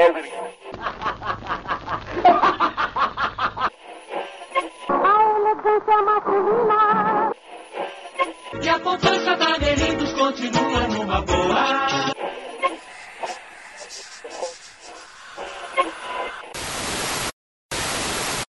[0.00, 0.02] E
[8.70, 12.12] a poupança da Merinos continua numa boa.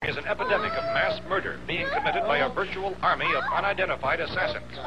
[0.08, 4.78] is an epidemic of mass murder being committed by a virtual army of unidentified assassins.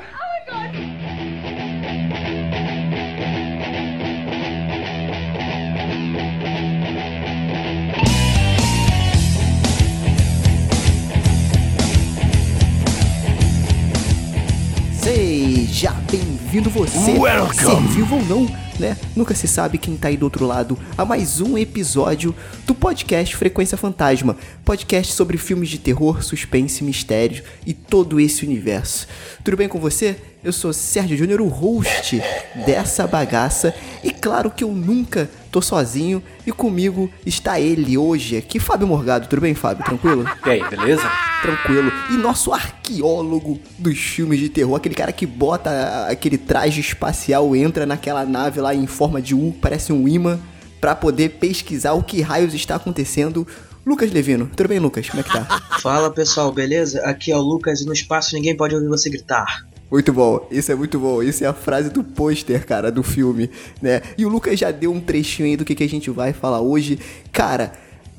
[15.82, 17.54] Seja bem-vindo você, Welcome.
[17.56, 18.46] ser vivo ou não,
[18.78, 18.96] né?
[19.16, 22.32] Nunca se sabe quem tá aí do outro lado a mais um episódio
[22.64, 29.08] do podcast Frequência Fantasma, podcast sobre filmes de terror, suspense, mistério e todo esse universo.
[29.42, 30.16] Tudo bem com você?
[30.44, 32.22] Eu sou Sérgio Júnior, o host
[32.64, 33.74] dessa bagaça,
[34.04, 39.26] e claro que eu nunca tô sozinho e comigo está ele hoje aqui, Fábio Morgado.
[39.26, 39.84] Tudo bem, Fábio?
[39.84, 40.24] Tranquilo?
[40.46, 41.10] E aí, beleza?
[41.42, 41.92] Tranquilo.
[42.10, 47.84] E nosso arqueólogo dos filmes de terror, aquele cara que bota aquele traje espacial, entra
[47.84, 50.40] naquela nave lá em forma de U, parece um imã,
[50.80, 53.46] pra poder pesquisar o que raios está acontecendo.
[53.84, 55.10] Lucas Levino, tudo bem, Lucas?
[55.10, 55.44] Como é que tá?
[55.82, 57.02] Fala pessoal, beleza?
[57.02, 59.66] Aqui é o Lucas e no espaço ninguém pode ouvir você gritar.
[59.90, 61.22] Muito bom, isso é muito bom.
[61.22, 63.50] Isso é a frase do pôster, cara, do filme,
[63.82, 64.00] né?
[64.16, 66.60] E o Lucas já deu um trechinho aí do que, que a gente vai falar
[66.60, 66.98] hoje.
[67.30, 67.72] Cara,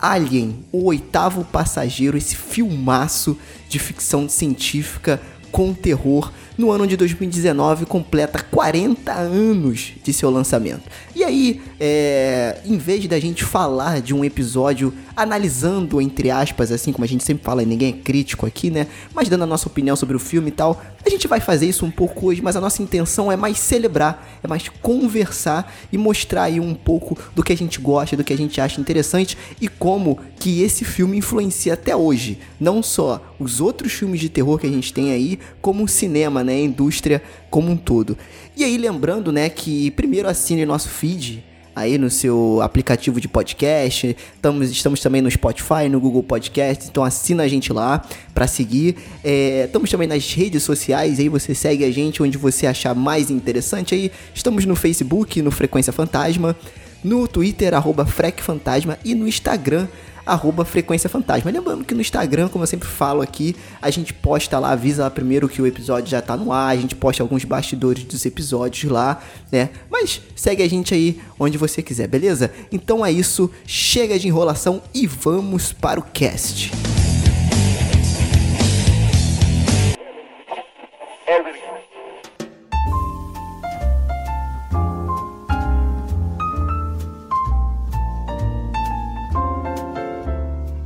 [0.04, 3.38] Alien, o oitavo passageiro, esse filmaço
[3.70, 10.84] de ficção científica com terror, no ano de 2019 completa 40 anos de seu lançamento.
[11.16, 16.92] E aí, é, em vez da gente falar de um episódio analisando, entre aspas, assim
[16.92, 18.88] como a gente sempre fala, e ninguém é crítico aqui, né?
[19.14, 21.86] Mas dando a nossa opinião sobre o filme e tal, a gente vai fazer isso
[21.86, 26.44] um pouco hoje, mas a nossa intenção é mais celebrar, é mais conversar e mostrar
[26.44, 29.68] aí um pouco do que a gente gosta, do que a gente acha interessante e
[29.68, 32.40] como que esse filme influencia até hoje.
[32.59, 36.43] Não só os outros filmes de terror que a gente tem aí, como o cinema,
[36.44, 36.54] né?
[36.54, 38.18] A indústria como um todo.
[38.56, 41.44] E aí, lembrando, né, que primeiro assine nosso feed
[41.76, 44.16] aí no seu aplicativo de podcast.
[44.36, 46.88] Estamos, estamos também no Spotify, no Google Podcast.
[46.90, 48.96] Então assina a gente lá para seguir.
[49.24, 51.20] É, estamos também nas redes sociais.
[51.20, 53.96] Aí você segue a gente onde você achar mais interessante.
[53.96, 56.56] Aí estamos no Facebook, no Frequência Fantasma,
[57.04, 59.88] no Twitter arroba Frec Fantasma e no Instagram
[60.25, 61.51] arroba Frequência Fantasma.
[61.51, 65.09] Lembrando que no Instagram, como eu sempre falo aqui, a gente posta lá, avisa lá
[65.09, 68.91] primeiro que o episódio já tá no ar, a gente posta alguns bastidores dos episódios
[68.91, 69.69] lá, né?
[69.89, 72.51] Mas segue a gente aí onde você quiser, beleza?
[72.72, 76.72] Então é isso, chega de enrolação e vamos para o cast.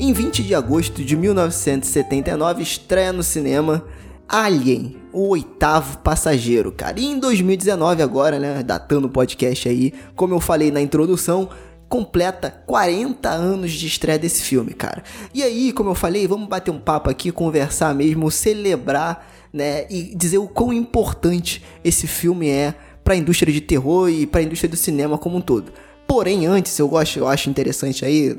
[0.07, 3.83] Em 20 de agosto de 1979, estreia no cinema
[4.25, 6.97] Alien, o oitavo passageiro, cara.
[6.97, 11.49] E em 2019 agora, né, datando o podcast aí, como eu falei na introdução,
[11.89, 15.03] completa 40 anos de estreia desse filme, cara.
[15.33, 20.15] E aí, como eu falei, vamos bater um papo aqui, conversar mesmo, celebrar, né, e
[20.15, 24.43] dizer o quão importante esse filme é para a indústria de terror e para a
[24.45, 25.69] indústria do cinema como um todo.
[26.07, 28.35] Porém, antes, eu, gosto, eu acho interessante aí,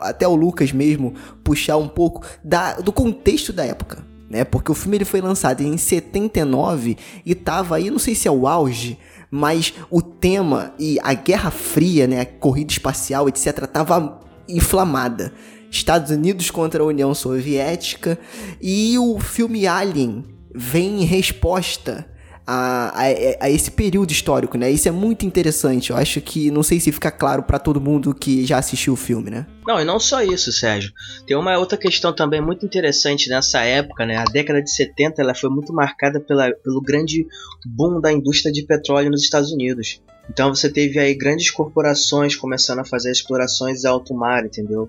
[0.00, 1.14] até o Lucas mesmo,
[1.44, 4.42] puxar um pouco da, do contexto da época, né?
[4.42, 8.30] Porque o filme ele foi lançado em 79 e tava aí, não sei se é
[8.30, 8.98] o auge,
[9.30, 12.20] mas o tema e a Guerra Fria, né?
[12.20, 15.32] A corrida espacial, etc., tava inflamada.
[15.70, 18.18] Estados Unidos contra a União Soviética
[18.60, 22.08] e o filme Alien vem em resposta
[22.52, 24.68] a, a, a esse período histórico, né?
[24.68, 25.90] Isso é muito interessante.
[25.90, 28.96] Eu acho que não sei se fica claro pra todo mundo que já assistiu o
[28.96, 29.46] filme, né?
[29.64, 30.92] Não, e não só isso, Sérgio.
[31.28, 34.16] Tem uma outra questão também muito interessante nessa época, né?
[34.16, 37.24] A década de 70 ela foi muito marcada pela, pelo grande
[37.64, 40.02] boom da indústria de petróleo nos Estados Unidos.
[40.28, 44.88] Então você teve aí grandes corporações começando a fazer explorações alto mar, entendeu?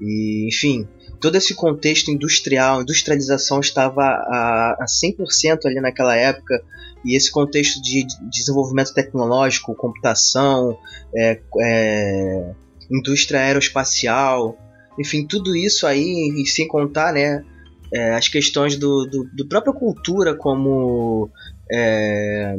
[0.00, 0.88] E, enfim,
[1.20, 6.62] todo esse contexto industrial, industrialização estava a, a 100% ali naquela época.
[7.04, 10.76] E esse contexto de de desenvolvimento tecnológico, computação,
[11.14, 12.50] é, é,
[12.90, 14.58] indústria aeroespacial,
[14.98, 17.44] enfim, tudo isso aí, e sem contar, né,
[17.92, 21.30] é, as questões do, do, do própria cultura como,
[21.70, 22.56] é,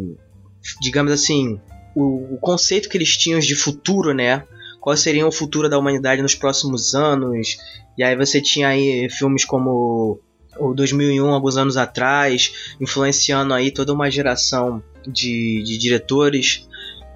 [0.81, 1.59] digamos assim,
[1.95, 4.43] o, o conceito que eles tinham de futuro, né,
[4.87, 7.57] qual seria o futuro da humanidade nos próximos anos,
[7.97, 10.17] e aí você tinha aí filmes como
[10.57, 16.65] o 2001, alguns anos atrás, influenciando aí toda uma geração de, de diretores,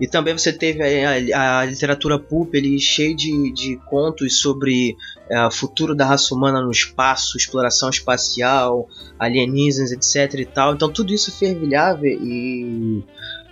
[0.01, 4.97] E também você teve a, a literatura pulp ele cheio de, de contos sobre
[5.29, 8.89] é, o futuro da raça humana no espaço, exploração espacial,
[9.19, 10.73] alienígenas, etc e tal.
[10.73, 13.03] Então tudo isso fervilhava e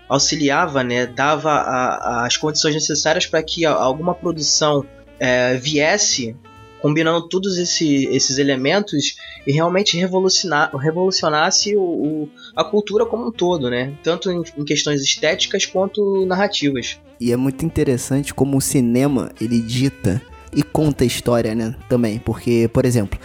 [0.10, 4.84] auxiliava, né, dava a, a, as condições necessárias para que alguma produção
[5.20, 6.36] é, viesse
[6.82, 13.32] combinando todos esse, esses elementos e realmente revolucionar, revolucionasse o, o, a cultura como um
[13.32, 13.94] todo, né?
[14.04, 16.98] Tanto em, em, questões estéticas quanto narrativas.
[17.20, 20.22] E é muito interessante como o cinema ele dita
[20.54, 21.76] e conta a história, né?
[21.88, 23.20] Também, porque, por exemplo,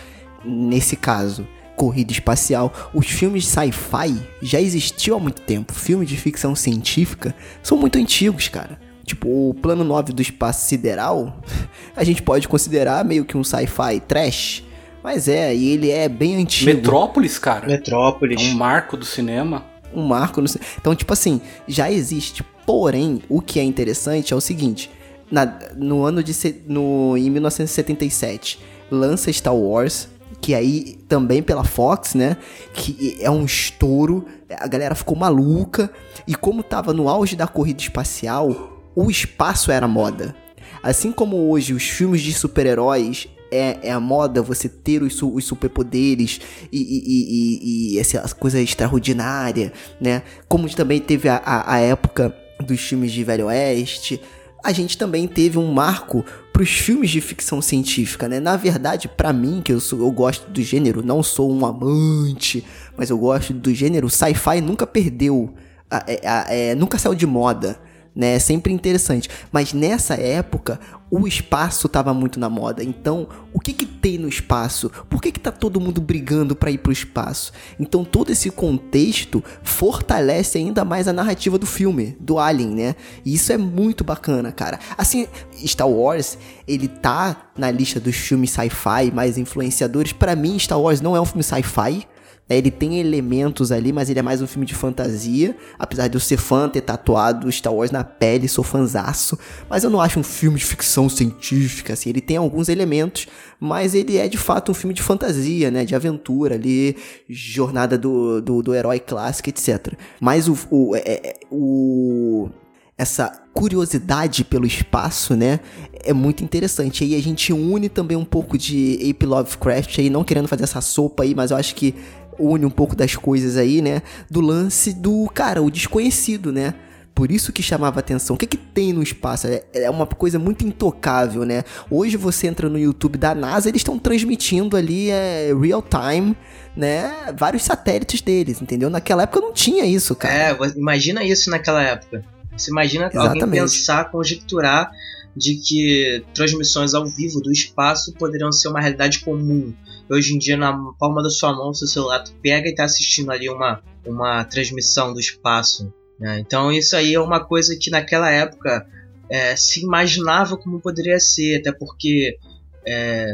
[0.44, 1.46] nesse caso,
[1.76, 5.72] corrida espacial, os filmes sci-fi já existiam há muito tempo.
[5.72, 8.78] Filmes de ficção científica são muito antigos, cara.
[9.04, 11.40] Tipo, o plano 9 do espaço sideral,
[11.94, 14.64] a gente pode considerar meio que um sci-fi trash.
[15.02, 16.74] Mas é, e ele é bem antigo.
[16.74, 17.66] Metrópolis, cara.
[17.66, 18.40] Metrópolis.
[18.40, 19.62] É um marco do cinema.
[19.92, 20.48] Um marco no
[20.80, 22.42] Então, tipo assim, já existe.
[22.64, 24.90] Porém, o que é interessante é o seguinte:
[25.30, 26.32] na, no ano de.
[26.66, 28.58] No, em 1977,
[28.90, 30.08] lança Star Wars,
[30.44, 32.36] que aí também pela Fox, né?
[32.74, 35.90] Que é um estouro, a galera ficou maluca.
[36.28, 40.36] E como tava no auge da corrida espacial, o espaço era moda.
[40.82, 45.46] Assim como hoje os filmes de super-heróis é, é, a moda você ter os, os
[45.46, 50.22] superpoderes e, e, e, e, essa coisa extraordinária, né?
[50.46, 54.20] Como também teve a, a, a época dos filmes de Velho Oeste,
[54.62, 56.22] a gente também teve um marco
[56.54, 58.38] para os filmes de ficção científica, né?
[58.38, 62.64] Na verdade, para mim, que eu, sou, eu gosto do gênero, não sou um amante,
[62.96, 65.52] mas eu gosto do gênero, sci-fi nunca perdeu,
[65.90, 66.02] a, a,
[66.48, 67.76] a, é, nunca saiu de moda
[68.14, 68.34] né?
[68.34, 69.28] É sempre interessante.
[69.50, 70.78] Mas nessa época,
[71.20, 72.82] o espaço estava muito na moda.
[72.82, 74.90] Então, o que que tem no espaço?
[75.08, 77.52] Por que que tá todo mundo brigando para ir pro espaço?
[77.78, 82.96] Então, todo esse contexto fortalece ainda mais a narrativa do filme, do Alien, né?
[83.24, 84.78] E isso é muito bacana, cara.
[84.96, 85.26] Assim,
[85.66, 90.12] Star Wars, ele tá na lista dos filmes sci-fi mais influenciadores.
[90.12, 92.06] Para mim, Star Wars não é um filme sci-fi,
[92.48, 95.56] é, ele tem elementos ali, mas ele é mais um filme de fantasia.
[95.78, 99.38] Apesar de eu ser fã, ter tatuado Star Wars na pele, sou fanzaço.
[99.68, 102.10] Mas eu não acho um filme de ficção científica, assim.
[102.10, 103.26] Ele tem alguns elementos,
[103.58, 105.86] mas ele é de fato um filme de fantasia, né?
[105.86, 106.96] De aventura ali,
[107.28, 109.94] jornada do, do, do herói clássico, etc.
[110.20, 112.50] Mas o, o, é, é o
[112.96, 115.60] essa curiosidade pelo espaço, né?
[116.04, 117.02] É muito interessante.
[117.02, 120.80] Aí a gente une também um pouco de Ape Lovecraft aí, não querendo fazer essa
[120.80, 121.94] sopa aí, mas eu acho que
[122.38, 124.02] une um pouco das coisas aí, né?
[124.30, 126.74] Do lance do, cara, o desconhecido, né?
[127.14, 128.34] Por isso que chamava atenção.
[128.34, 129.46] O que, que tem no espaço?
[129.46, 131.62] É, é uma coisa muito intocável, né?
[131.88, 136.36] Hoje você entra no YouTube da NASA, eles estão transmitindo ali é, real time,
[136.76, 137.32] né?
[137.36, 138.90] Vários satélites deles, entendeu?
[138.90, 140.34] Naquela época não tinha isso, cara.
[140.34, 142.24] É, imagina isso naquela época.
[142.56, 143.42] Você imagina Exatamente.
[143.42, 144.90] alguém pensar, conjecturar
[145.36, 149.72] de que transmissões ao vivo do espaço poderiam ser uma realidade comum.
[150.10, 153.30] Hoje em dia, na palma da sua mão, seu celular, tu pega e está assistindo
[153.30, 155.92] ali uma, uma transmissão do espaço.
[156.18, 156.40] Né?
[156.40, 158.86] Então, isso aí é uma coisa que naquela época
[159.30, 162.38] é, se imaginava como poderia ser, até porque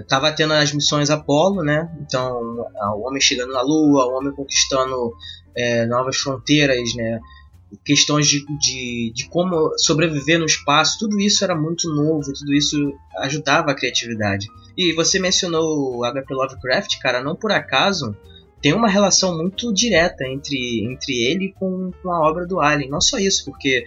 [0.02, 1.90] estava é, tendo as missões Apollo, né?
[2.00, 2.40] Então,
[2.96, 5.12] o homem chegando na Lua, o homem conquistando
[5.56, 7.18] é, novas fronteiras, né?
[7.84, 12.76] questões de, de, de, como sobreviver no espaço, tudo isso era muito novo, tudo isso
[13.18, 14.48] ajudava a criatividade.
[14.76, 16.34] E você mencionou o H.P.
[16.34, 18.16] Lovecraft, cara, não por acaso
[18.60, 22.90] tem uma relação muito direta entre, entre ele com, com a obra do Alien.
[22.90, 23.84] Não só isso, porque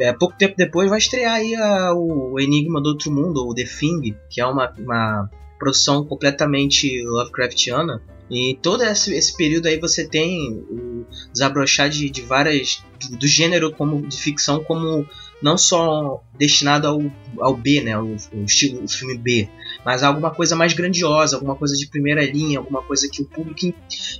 [0.00, 3.64] é, pouco tempo depois vai estrear aí a, o Enigma do Outro Mundo, o The
[3.64, 8.02] Thing, que é uma, uma produção completamente Lovecraftiana.
[8.30, 12.82] E todo esse, esse período aí você tem o desabrochar de, de várias.
[13.10, 15.06] Do gênero como de ficção como
[15.42, 17.02] não só destinado ao,
[17.40, 19.48] ao B, né, o, o estilo o filme B,
[19.84, 23.66] mas alguma coisa mais grandiosa, alguma coisa de primeira linha, alguma coisa que o público
[23.66, 23.74] em,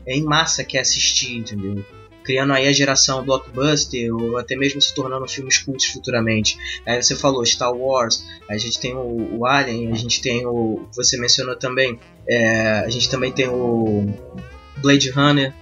[0.07, 1.85] é, em massa quer assistir, entendeu?
[2.25, 6.57] Criando aí a geração blockbuster ou até mesmo se tornando filmes cultos futuramente.
[6.87, 10.87] Aí você falou Star Wars, a gente tem o, o Alien, a gente tem o.
[10.95, 11.99] Você mencionou também.
[12.29, 14.07] É, a gente também tem o
[14.77, 15.53] Blade Runner,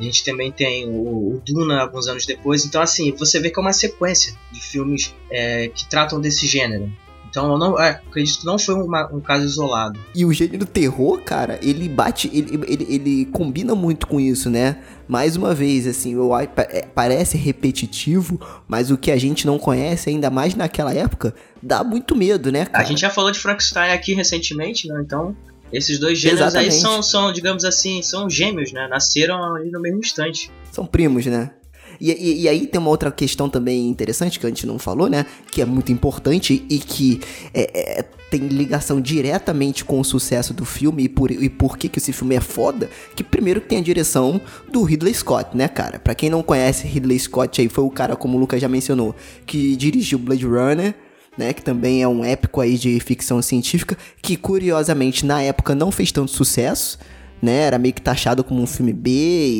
[0.00, 2.64] a gente também tem o, o, Duna alguns anos depois.
[2.64, 6.90] Então, assim, você vê que é uma sequência de filmes é, que tratam desse gênero.
[7.30, 9.98] Então eu não é, acredito que não foi uma, um caso isolado.
[10.14, 14.78] E o gênero terror, cara, ele bate, ele, ele, ele combina muito com isso, né?
[15.06, 16.46] Mais uma vez, assim, eu, é,
[16.94, 22.16] parece repetitivo, mas o que a gente não conhece, ainda mais naquela época, dá muito
[22.16, 22.84] medo, né, cara?
[22.84, 25.00] A gente já falou de Frankenstein aqui recentemente, né?
[25.00, 25.34] Então
[25.72, 26.74] esses dois gêneros Exatamente.
[26.74, 28.88] aí são, são, digamos assim, são gêmeos, né?
[28.88, 30.50] Nasceram ali no mesmo instante.
[30.72, 31.52] São primos, né?
[32.00, 35.08] E, e- e aí tem uma outra questão também interessante que a gente não falou,
[35.08, 35.26] né?
[35.50, 37.20] Que é muito importante e que
[37.52, 41.88] é- é- tem ligação diretamente com o sucesso do filme e por, e por que,
[41.88, 42.88] que esse filme é foda.
[43.16, 44.40] Que primeiro tem a direção
[44.70, 45.98] do Ridley Scott, né, cara?
[45.98, 49.14] Pra quem não conhece, Ridley Scott aí foi o cara, como o Lucas já mencionou,
[49.44, 50.94] que dirigiu Blade Runner.
[51.38, 55.90] Né, que também é um épico aí de ficção científica, que curiosamente na época não
[55.92, 56.98] fez tanto sucesso,
[57.40, 57.62] né?
[57.62, 59.10] Era meio que taxado como um filme B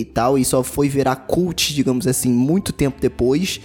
[0.00, 3.60] e tal, e só foi virar cult, digamos assim, muito tempo depois.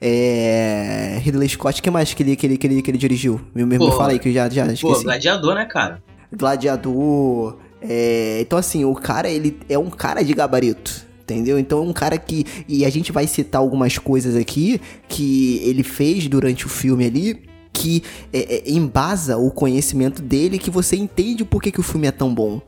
[0.00, 1.18] É...
[1.22, 3.40] Ridley Scott, o que mais que ele, que ele, que ele, que ele dirigiu?
[3.54, 5.04] Me, me, me Pô, fala aí que eu já, já Pô, esqueci.
[5.04, 6.02] gladiador, né, cara?
[6.32, 7.56] Gladiador.
[7.82, 11.08] é, Então, assim, o cara, ele é um cara de gabarito.
[11.22, 11.58] Entendeu?
[11.58, 12.46] Então é um cara que.
[12.66, 17.42] E a gente vai citar algumas coisas aqui que ele fez durante o filme ali.
[17.70, 22.06] Que é, é, embasa o conhecimento dele, que você entende o porquê que o filme
[22.06, 22.62] é tão bom.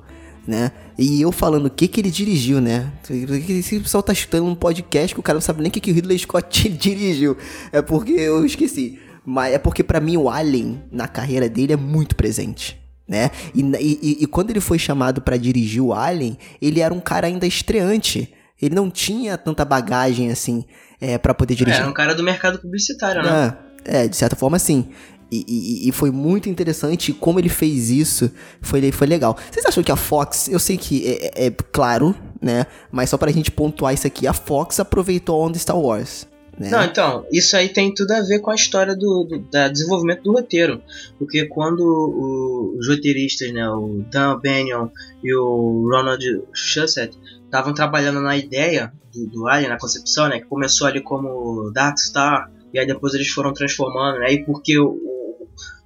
[0.47, 0.73] Né?
[0.99, 2.91] E eu falando o que que ele dirigiu, né?
[3.09, 5.91] Esse pessoal tá escutando um podcast que o cara não sabe nem o que, que
[5.91, 7.37] o Ridley Scott dirigiu.
[7.71, 8.99] É porque eu esqueci.
[9.25, 13.29] Mas é porque pra mim o Alien na carreira dele é muito presente né?
[13.53, 17.27] E, e- e quando ele foi chamado pra dirigir o Alien, ele era um cara
[17.27, 18.33] ainda estreante.
[18.63, 20.65] Ele não tinha tanta bagagem assim
[21.01, 21.81] é, para poder É, dirigir.
[21.81, 23.57] era um cara do mercado publicitário, né?
[23.85, 24.91] É, é, de certa forma sim.
[25.31, 28.31] E, e- e foi muito interessante como ele fez isso.
[28.61, 29.37] Foi, foi legal.
[29.51, 32.67] Vocês acham que a Fox, eu sei que é, é- é claro, né?
[32.91, 36.29] Mas só pra gente pontuar isso aqui, a Fox aproveitou a onda Star Wars.
[36.59, 36.69] Né?
[36.69, 40.23] Não, então, isso aí tem tudo a ver com a história do, do da desenvolvimento
[40.25, 40.83] do roteiro.
[41.19, 44.89] Porque quando o- os roteiristas, né, o Dan Bennion
[45.25, 46.23] e o Ronald
[46.53, 51.71] Shusett estavam trabalhando na ideia do, do Alien, na concepção, né, que começou ali como
[51.73, 55.20] Dark Star, e aí depois eles foram transformando, né, e porque o, o,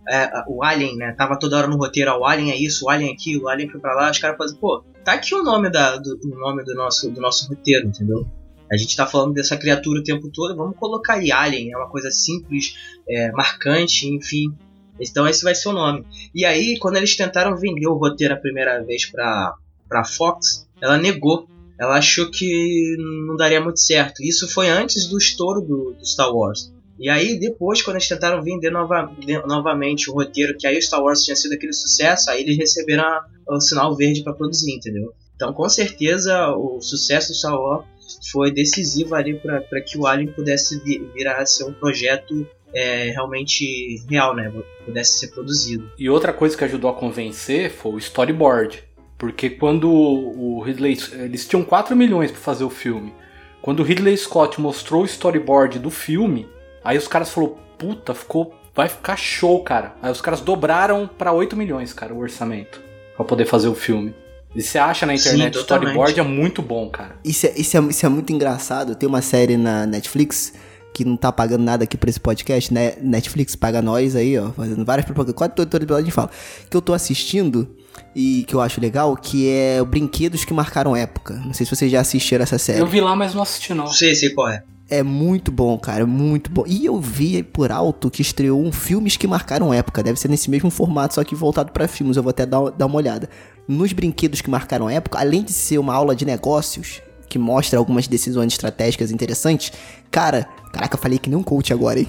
[0.08, 2.90] é, o Alien, né, tava toda hora no roteiro, ah, o Alien é isso, o
[2.90, 5.42] Alien é aquilo, o Alien foi pra lá, os caras fazem, pô, tá aqui o
[5.42, 8.26] nome, da, do, o nome do, nosso, do nosso roteiro, entendeu?
[8.70, 11.88] A gente tá falando dessa criatura o tempo todo, vamos colocar ali Alien, é uma
[11.88, 12.74] coisa simples,
[13.08, 14.54] é, marcante, enfim.
[15.00, 16.04] Então esse vai ser o nome.
[16.34, 19.54] E aí, quando eles tentaram vender o roteiro a primeira vez pra,
[19.88, 21.48] pra Fox, ela negou.
[21.78, 22.96] Ela achou que
[23.26, 24.22] não daria muito certo.
[24.22, 26.72] Isso foi antes do estouro do, do Star Wars.
[26.98, 30.82] E aí, depois, quando eles tentaram vender nova, de- novamente o roteiro, que aí o
[30.82, 33.04] Star Wars tinha sido aquele sucesso, aí eles receberam
[33.48, 35.12] o sinal verde para produzir, entendeu?
[35.34, 37.84] Então, com certeza, o sucesso do Star Wars
[38.30, 42.46] foi decisivo ali para que o Alien pudesse vi- virar a ser um projeto
[42.76, 44.52] é, realmente real, né?
[44.84, 45.88] Pudesse ser produzido.
[45.98, 48.82] E outra coisa que ajudou a convencer foi o storyboard.
[49.16, 50.98] Porque quando o Ridley.
[51.12, 53.14] Eles tinham 4 milhões pra fazer o filme.
[53.62, 56.48] Quando o Ridley Scott mostrou o storyboard do filme,
[56.84, 58.54] aí os caras falaram: puta, ficou.
[58.74, 59.94] Vai ficar show, cara.
[60.02, 62.82] Aí os caras dobraram pra 8 milhões, cara, o orçamento.
[63.16, 64.12] Pra poder fazer o filme.
[64.54, 65.90] E você acha na Sim, internet o totalmente.
[65.90, 67.16] storyboard é muito bom, cara.
[67.24, 68.94] Isso é, isso, é, isso é muito engraçado.
[68.96, 70.52] Tem uma série na Netflix
[70.92, 72.94] que não tá pagando nada aqui pra esse podcast, né?
[73.00, 75.36] Netflix paga nós aí, ó, fazendo várias propagandas.
[75.36, 76.30] Quase todo, todo episódio a gente fala.
[76.70, 77.68] Que eu tô assistindo
[78.14, 81.34] e que eu acho legal, que é o Brinquedos que Marcaram Época.
[81.44, 82.78] Não sei se vocês já assistiram essa série.
[82.80, 83.84] Eu vi lá, mas não assisti, não.
[83.84, 84.62] Não sei se qual é.
[84.94, 86.62] É muito bom, cara, muito bom.
[86.68, 90.04] E eu vi por alto que estreou um Filmes que Marcaram Época.
[90.04, 92.16] Deve ser nesse mesmo formato, só que voltado pra filmes.
[92.16, 93.28] Eu vou até dar, dar uma olhada.
[93.66, 98.06] Nos brinquedos que marcaram época, além de ser uma aula de negócios, que mostra algumas
[98.06, 99.72] decisões estratégicas interessantes,
[100.12, 102.08] cara, caraca, eu falei que nem um coach agora, hein?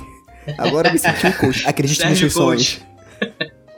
[0.55, 1.67] Agora eu me senti um coach.
[1.67, 2.81] Acredite nos seus sonhos.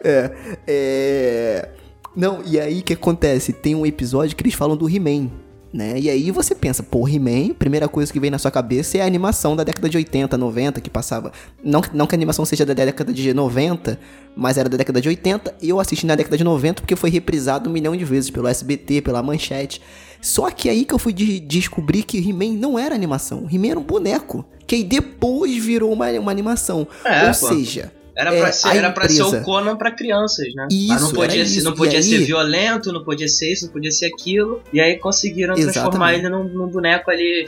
[0.03, 0.31] É,
[0.67, 1.69] é.
[2.13, 3.53] Não, e aí o que acontece?
[3.53, 5.29] Tem um episódio que eles falam do He-Man,
[5.73, 5.99] né?
[5.99, 9.05] E aí você pensa, pô, He-Man, primeira coisa que vem na sua cabeça é a
[9.05, 11.31] animação da década de 80, 90 que passava.
[11.63, 13.99] Não, não que a animação seja da década de 90,
[14.35, 15.55] mas era da década de 80.
[15.61, 18.47] E eu assisti na década de 90 porque foi reprisado um milhão de vezes pelo
[18.47, 19.81] SBT, pela Manchete.
[20.21, 23.47] Só que aí que eu fui de- descobrir que He-Man não era animação.
[23.51, 24.45] He-Man era um boneco.
[24.65, 26.87] Que aí depois virou uma, uma animação.
[27.05, 27.33] É, Ou pô.
[27.49, 30.63] seja, Era É, pra, ser, a era pra ser o Conan pra crianças, né?
[30.71, 31.63] Mas Isso, não podia, ser, isso.
[31.63, 34.61] não podia aí- ser violento, não podia ser isso, não podia ser aquilo.
[34.73, 36.19] E aí conseguiram transformar Exatamente.
[36.25, 37.45] ele num, num boneco ali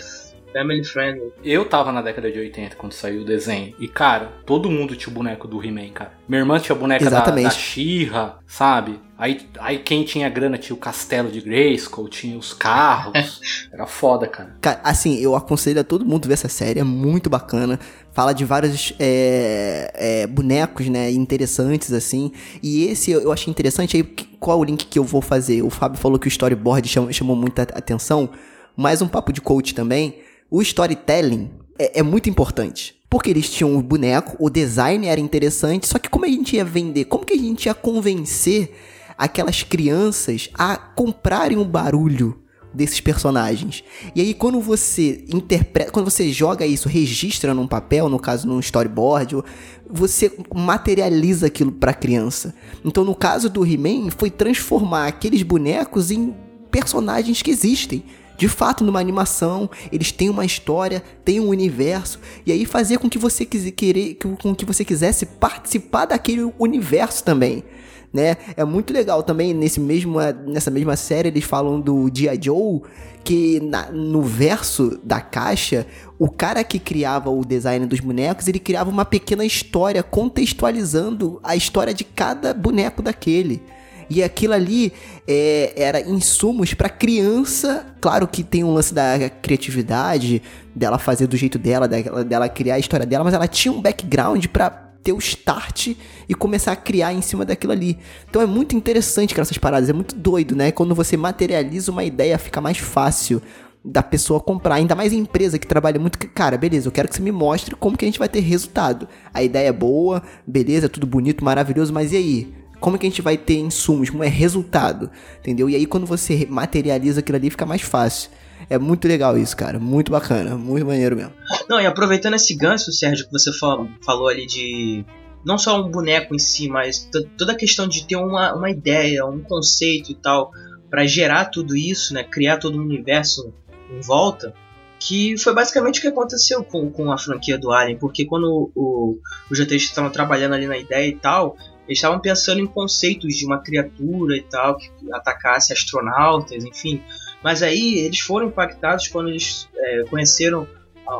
[0.53, 1.31] family friendly.
[1.43, 3.73] Eu tava na década de 80 quando saiu o desenho.
[3.79, 6.11] E, cara, todo mundo tinha o boneco do He-Man, cara.
[6.27, 7.43] Minha irmã tinha a boneca da, Exatamente.
[7.43, 8.99] da She-Ra, sabe?
[9.17, 13.41] Aí, aí quem tinha grana tinha o castelo de Grayskull, tinha os carros.
[13.71, 14.55] Era foda, cara.
[14.61, 17.79] Cara, assim, eu aconselho a todo mundo ver essa série, é muito bacana.
[18.13, 22.31] Fala de vários é, é, bonecos, né, interessantes, assim.
[22.63, 23.97] E esse eu eu achei interessante.
[23.97, 24.03] Aí,
[24.39, 25.61] qual é o link que eu vou fazer?
[25.61, 28.29] O Fábio falou que o storyboard chamou, chamou muita atenção.
[28.75, 30.15] Mais um papo de coach também.
[30.49, 32.95] O storytelling é, é muito importante.
[33.09, 36.63] Porque eles tinham o boneco, o design era interessante, só que como a gente ia
[36.63, 37.05] vender?
[37.05, 38.71] Como que a gente ia convencer
[39.17, 42.39] aquelas crianças a comprarem o barulho
[42.73, 43.83] desses personagens.
[44.15, 48.59] E aí quando você interpreta, quando você joga isso, registra num papel, no caso num
[48.59, 49.43] storyboard,
[49.89, 52.53] você materializa aquilo para criança.
[52.85, 56.33] Então no caso do He-Man foi transformar aqueles bonecos em
[56.71, 58.03] personagens que existem.
[58.39, 63.09] De fato, numa animação, eles têm uma história, têm um universo, e aí fazer com
[63.09, 67.65] que você querer, com que você quisesse participar daquele universo também
[68.11, 68.37] né?
[68.57, 72.81] É muito legal também nesse mesmo, nessa mesma série eles falam do Dia Joe
[73.23, 75.85] que na, no verso da caixa
[76.17, 81.55] o cara que criava o design dos bonecos ele criava uma pequena história contextualizando a
[81.55, 83.61] história de cada boneco daquele.
[84.09, 84.91] E aquilo ali
[85.27, 87.85] é, era insumos para criança.
[88.01, 90.41] Claro que tem um lance da criatividade,
[90.73, 93.81] dela fazer do jeito dela, dela, dela criar a história dela, mas ela tinha um
[93.81, 94.69] background para
[95.03, 95.95] ter o start
[96.27, 97.97] e começar a criar em cima daquilo ali.
[98.29, 99.89] Então é muito interessante, essas paradas.
[99.89, 100.71] É muito doido, né?
[100.71, 103.41] Quando você materializa uma ideia, fica mais fácil
[103.83, 104.75] da pessoa comprar.
[104.75, 106.17] Ainda mais em empresa que trabalha muito.
[106.17, 109.07] Cara, beleza, eu quero que você me mostre como que a gente vai ter resultado.
[109.33, 112.58] A ideia é boa, beleza, tudo bonito, maravilhoso, mas e aí?
[112.79, 114.09] Como que a gente vai ter insumos?
[114.21, 115.09] É resultado?
[115.39, 115.69] Entendeu?
[115.69, 118.29] E aí quando você materializa aquilo ali, fica mais fácil.
[118.69, 119.79] É muito legal isso, cara.
[119.79, 120.55] Muito bacana.
[120.55, 121.33] Muito maneiro mesmo.
[121.69, 125.05] Não, e aproveitando esse gancho, Sérgio, que você falou ali de.
[125.45, 129.25] Não só um boneco em si, mas toda a questão de ter uma, uma ideia,
[129.25, 130.51] um conceito e tal,
[130.89, 132.23] para gerar tudo isso, né?
[132.23, 133.53] Criar todo um universo
[133.89, 134.53] em volta.
[134.99, 139.17] Que foi basicamente o que aconteceu com, com a franquia do Alien, porque quando o,
[139.49, 141.55] os roteiristas estavam trabalhando ali na ideia e tal,
[141.89, 147.01] eles estavam pensando em conceitos de uma criatura e tal, que atacasse astronautas, enfim.
[147.43, 150.67] Mas aí eles foram impactados quando eles é, conheceram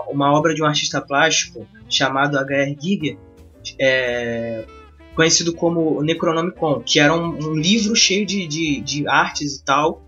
[0.08, 2.78] uma obra de um artista plástico chamado H.R.
[2.80, 3.18] Giger,
[3.80, 4.64] é,
[5.16, 10.04] conhecido como Necronomicon, que era um, um livro cheio de, de, de, artes e tal,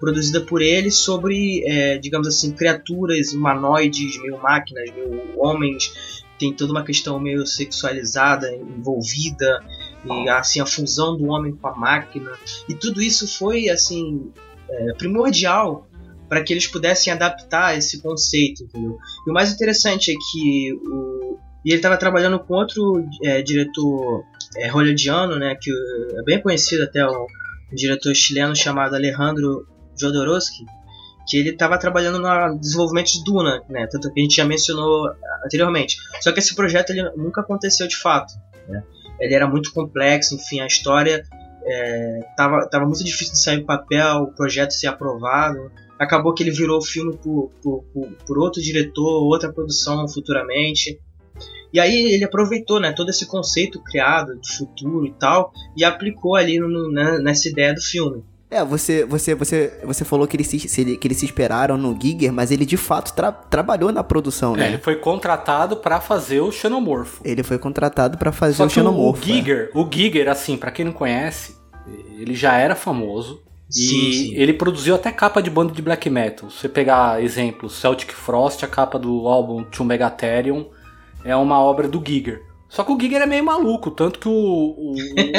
[0.00, 6.72] produzida por ele sobre, é, digamos assim, criaturas humanoides, meio máquinas, meio homens, tem toda
[6.72, 9.60] uma questão meio sexualizada envolvida
[10.04, 12.32] e assim a fusão do homem com a máquina
[12.68, 14.32] e tudo isso foi assim
[14.68, 15.86] é, primordial
[16.28, 18.96] para que eles pudessem adaptar esse conceito, entendeu?
[19.26, 24.24] E o mais interessante é que o e ele estava trabalhando com outro é, diretor
[24.56, 27.26] é, hollywoodiano, né, que é bem conhecido até um,
[27.70, 29.66] um diretor chileno chamado Alejandro
[29.98, 30.64] Jodorowsky,
[31.28, 35.10] que ele estava trabalhando no desenvolvimento de Duna, né, tanto que a gente já mencionou
[35.44, 35.98] anteriormente.
[36.20, 38.32] Só que esse projeto ele nunca aconteceu de fato.
[38.66, 38.82] Né?
[39.20, 41.22] Ele era muito complexo, enfim, a história
[41.64, 45.70] é, tava, muito difícil de sair do papel, o projeto ser aprovado.
[45.98, 50.98] Acabou que ele virou filme por, por, por, por outro diretor, outra produção futuramente.
[51.72, 56.34] E aí ele aproveitou né, todo esse conceito criado de futuro e tal e aplicou
[56.34, 58.24] ali no, né, nessa ideia do filme.
[58.50, 62.32] É, você, você, você, você falou que eles, se, que eles se esperaram no Giger,
[62.32, 64.64] mas ele de fato tra trabalhou na produção, né?
[64.64, 67.22] É, ele foi contratado para fazer o Xenomorfo.
[67.24, 69.22] Ele foi contratado para fazer Só o Xenomorfo.
[69.22, 69.78] O Giger, é.
[69.78, 71.56] o Giger, assim, para quem não conhece,
[72.18, 73.40] ele já era famoso.
[73.68, 74.34] Sim, e sim.
[74.34, 76.50] ele produziu até capa de banda de black metal.
[76.50, 80.66] Se você pegar exemplo, Celtic Frost, a capa do álbum To Megatherium,
[81.24, 82.49] é uma obra do Giger.
[82.70, 84.94] Só que o Giger é meio maluco, tanto que o, o,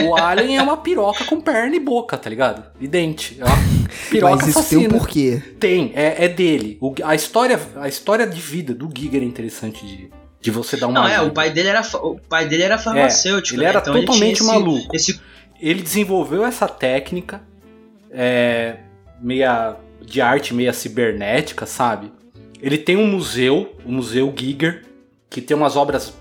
[0.10, 2.62] o Alien é uma piroca com perna e boca, tá ligado?
[2.78, 3.38] E dente.
[3.40, 3.58] É uma
[4.12, 5.42] piroca Mas isso tem um porquê.
[5.58, 6.78] Tem, é, é dele.
[6.82, 10.88] O, a, história, a história de vida do Giger é interessante de, de você dar
[10.88, 11.04] uma.
[11.04, 13.56] Não, é, o pai dele era, o pai dele era farmacêutico.
[13.56, 13.70] É, ele né?
[13.70, 14.94] era então totalmente ele maluco.
[14.94, 15.22] Esse...
[15.62, 17.42] Ele desenvolveu essa técnica
[18.12, 18.76] é,
[19.22, 22.12] meia de arte meia cibernética, sabe?
[22.62, 24.84] Ele tem um museu, o Museu Giger,
[25.30, 26.14] que tem umas obras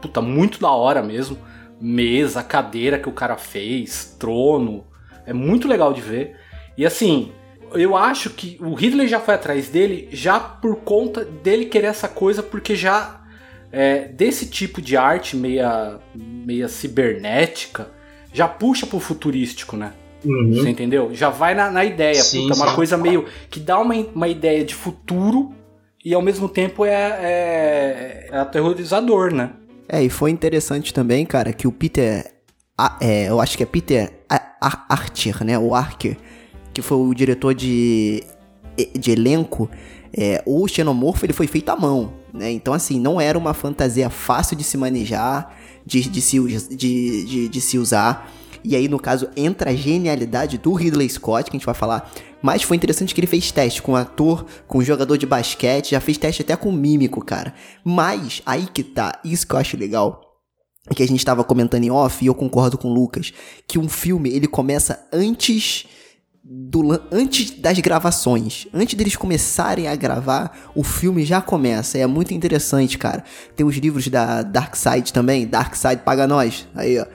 [0.00, 1.38] puta, muito da hora mesmo.
[1.80, 4.84] Mesa, cadeira que o cara fez, trono.
[5.26, 6.36] É muito legal de ver.
[6.76, 7.32] E assim,
[7.74, 12.08] eu acho que o Ridley já foi atrás dele já por conta dele querer essa
[12.08, 13.20] coisa, porque já
[13.72, 17.88] é, desse tipo de arte meia, meia cibernética
[18.32, 19.92] já puxa pro futurístico, né?
[20.24, 20.52] Uhum.
[20.52, 21.10] Você entendeu?
[21.14, 24.64] Já vai na, na ideia, sim, puta, uma coisa meio que dá uma, uma ideia
[24.64, 25.54] de futuro
[26.04, 29.50] e ao mesmo tempo é, é, é aterrorizador, né?
[29.92, 32.32] É, e foi interessante também, cara, que o Peter.
[33.00, 34.10] É, eu acho que é Peter
[34.88, 35.58] Archer, né?
[35.58, 36.16] O Archer,
[36.72, 38.22] que foi o diretor de,
[38.96, 39.68] de elenco.
[40.16, 42.50] É, o xenomorfo ele foi feito à mão, né?
[42.52, 47.48] Então, assim, não era uma fantasia fácil de se manejar, de, de, se, de, de,
[47.48, 48.30] de se usar.
[48.62, 52.10] E aí, no caso, entra a genialidade do Ridley Scott, que a gente vai falar.
[52.42, 56.18] Mas foi interessante que ele fez teste com ator, com jogador de basquete, já fez
[56.18, 57.54] teste até com mímico, cara.
[57.84, 60.20] Mas, aí que tá, isso que eu acho legal.
[60.94, 63.32] Que a gente tava comentando em off, e eu concordo com o Lucas,
[63.66, 65.86] que um filme ele começa antes
[66.42, 71.96] do antes das gravações, antes deles começarem a gravar, o filme já começa.
[71.96, 73.22] É muito interessante, cara.
[73.54, 77.06] Tem os livros da Dark Side também, Dark Side paga nós, aí ó,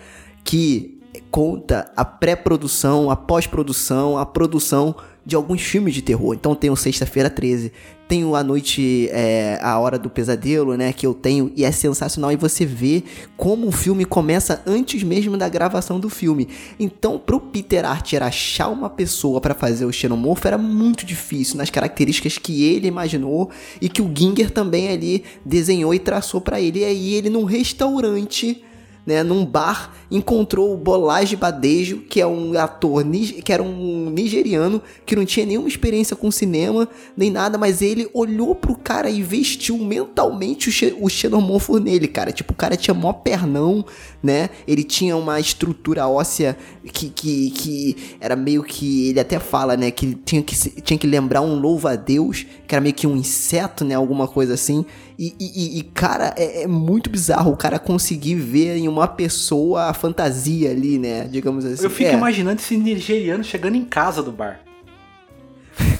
[0.43, 0.94] que
[1.35, 4.95] conta a pré-produção, a pós-produção, a produção
[5.25, 6.33] de alguns filmes de terror.
[6.33, 7.73] Então tem o Sexta-feira 13,
[8.07, 11.73] tem o A Noite, é, A Hora do Pesadelo, né, que eu tenho, e é
[11.73, 12.31] sensacional.
[12.31, 13.03] E você vê
[13.35, 16.47] como o filme começa antes mesmo da gravação do filme.
[16.79, 21.69] Então, pro Peter Archer achar uma pessoa para fazer o xenomorfo era muito difícil, nas
[21.69, 23.49] características que ele imaginou
[23.81, 26.79] e que o Ginger também ali desenhou e traçou para ele.
[26.79, 28.63] E aí ele num restaurante
[29.05, 33.03] né, num bar, encontrou o Bolaji Badejo, que é um ator,
[33.43, 38.09] que era um nigeriano, que não tinha nenhuma experiência com cinema, nem nada, mas ele
[38.13, 42.31] olhou pro cara e vestiu mentalmente o, o xenomorfo nele, cara.
[42.31, 43.85] Tipo, o cara tinha mó pernão,
[44.23, 44.49] né?
[44.67, 46.57] Ele tinha uma estrutura óssea
[46.91, 51.07] que, que, que era meio que, ele até fala, né, que tinha que, tinha que
[51.07, 54.85] lembrar um louva-a-Deus, que era meio que um inseto, né, alguma coisa assim.
[55.17, 59.83] E, e- e- cara, é, é muito bizarro o cara conseguir ver em uma pessoa
[59.85, 61.25] a fantasia ali, né?
[61.29, 61.83] Digamos assim.
[61.83, 62.13] Eu fico É.
[62.13, 64.59] imaginando esse nigeriano chegando em casa do bar.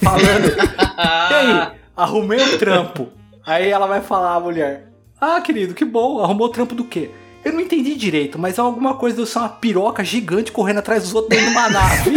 [0.02, 0.48] Falando.
[0.48, 3.08] e aí, arrumei um trampo.
[3.44, 4.92] Aí ela vai falar, a mulher.
[5.20, 7.10] Ah, querido, que bom, arrumou trampo do quê?
[7.44, 10.78] Eu não entendi direito, mas é alguma coisa de eu ser uma piroca gigante correndo
[10.78, 12.10] atrás dos outros dentro de uma nave.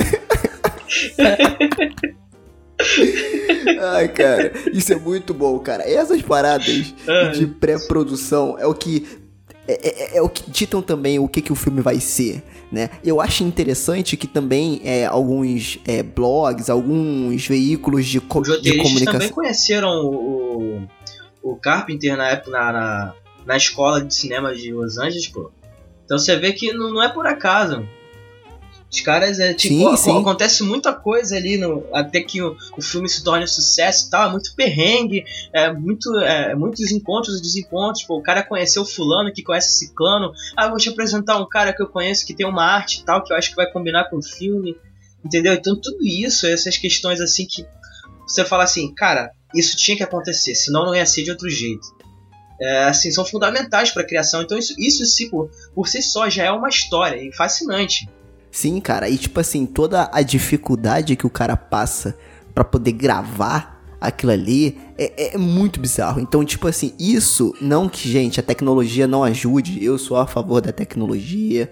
[3.93, 5.83] Ai, cara, isso é muito bom, cara.
[5.89, 7.31] Essas paradas Ai.
[7.31, 9.05] de pré-produção é o que.
[9.67, 12.89] É, é- é o que ditam também o que, que o filme vai ser, né?
[13.03, 19.13] Eu acho interessante que também é, alguns é, blogs, alguns veículos de, co de comunicação.
[19.13, 20.81] também conheceram o,
[21.43, 23.13] o Carpenter na época na, na,
[23.45, 25.51] na escola de cinema de Los Angeles, pô.
[26.03, 27.87] Então você vê que não, não é por acaso.
[28.91, 30.19] Os caras, é tipo, Sim, sim.
[30.19, 34.09] acontece muita coisa ali no, até que o, o filme se torne um sucesso e
[34.09, 34.27] tal.
[34.27, 35.23] É muito perrengue,
[35.53, 38.03] é muito, é, muitos encontros e desencontros.
[38.03, 40.33] Pô, o cara conheceu fulano que conhece ciclano.
[40.57, 43.05] Ah, eu vou te apresentar um cara que eu conheço que tem uma arte e
[43.05, 44.75] tal, que eu acho que vai combinar com o filme.
[45.23, 45.53] Entendeu?
[45.53, 47.63] Então tudo isso, essas questões assim que
[48.25, 51.87] você fala assim, cara, isso tinha que acontecer, senão não ia ser de outro jeito.
[52.61, 54.41] É, assim, são fundamentais para a criação.
[54.41, 58.09] Então isso, isso sim, por, por si só já é uma história e fascinante.
[58.51, 62.17] Sim, cara, e tipo assim, toda a dificuldade que o cara passa
[62.53, 66.19] pra poder gravar aquilo ali é, é muito bizarro.
[66.19, 70.61] Então, tipo assim, isso não que, gente, a tecnologia não ajude, eu sou a favor
[70.61, 71.71] da tecnologia.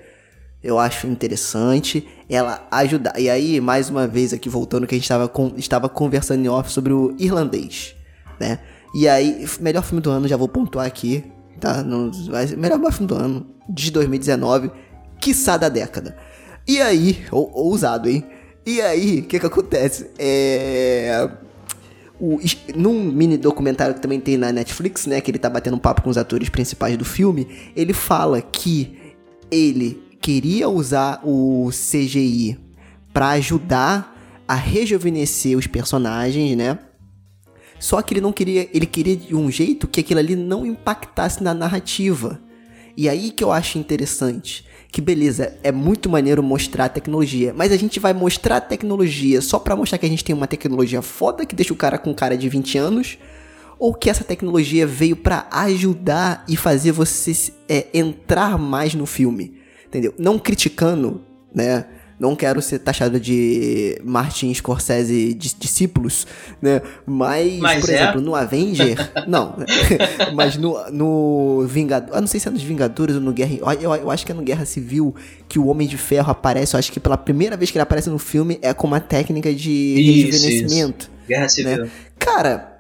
[0.64, 3.20] Eu acho interessante ela ajudar.
[3.20, 6.50] E aí, mais uma vez aqui voltando que a gente estava com, estava conversando em
[6.50, 7.96] off sobre o irlandês,
[8.40, 8.60] né?
[8.94, 11.24] E aí, melhor filme do ano, já vou pontuar aqui,
[11.60, 11.84] tá?
[11.84, 12.12] Não,
[12.58, 14.72] melhor filme do ano de 2019,
[15.22, 16.18] quiçá da década.
[16.68, 18.24] E aí, ou, ousado, hein?
[18.66, 20.10] E aí, o que que acontece?
[20.20, 21.30] É...
[22.20, 22.40] O,
[22.76, 25.22] num mini documentário que também tem na Netflix, né?
[25.22, 27.48] Que ele tá batendo um papo com os atores principais do filme.
[27.76, 29.16] Ele fala que
[29.50, 32.60] ele queria usar o CGI
[33.14, 34.16] pra ajudar
[34.48, 36.80] a rejuvenescer os personagens, né?
[37.80, 41.44] Só que ele não queria, ele queria de um jeito que aquilo ali não impactasse
[41.44, 42.42] na narrativa.
[42.96, 47.72] E aí que eu acho interessante, que beleza, é muito maneiro mostrar a tecnologia, mas
[47.72, 51.02] a gente vai mostrar a tecnologia só pra mostrar que a gente tem uma tecnologia
[51.02, 53.18] foda que deixa o cara com cara de 20 anos,
[53.78, 59.56] ou que essa tecnologia veio pra ajudar e fazer você é, entrar mais no filme,
[59.86, 60.14] entendeu?
[60.18, 61.22] Não criticando,
[61.54, 61.86] né?
[62.20, 66.26] Não quero ser taxado de Martin Scorsese de discípulos,
[66.60, 66.82] né?
[67.06, 67.94] Mas, Mas por é?
[67.94, 68.98] exemplo, no Avenger.
[69.28, 69.56] não.
[70.34, 72.16] mas no, no Vingador.
[72.16, 73.54] Eu não sei se é nos Vingadores ou no Guerra.
[73.80, 75.16] Eu, eu acho que é no Guerra Civil
[75.48, 76.76] que o Homem de Ferro aparece.
[76.76, 79.54] Eu acho que pela primeira vez que ele aparece no filme é com uma técnica
[79.54, 81.12] de Isso, rejuvenescimento.
[81.28, 81.84] Guerra Civil.
[81.84, 81.92] Né?
[82.18, 82.80] Cara,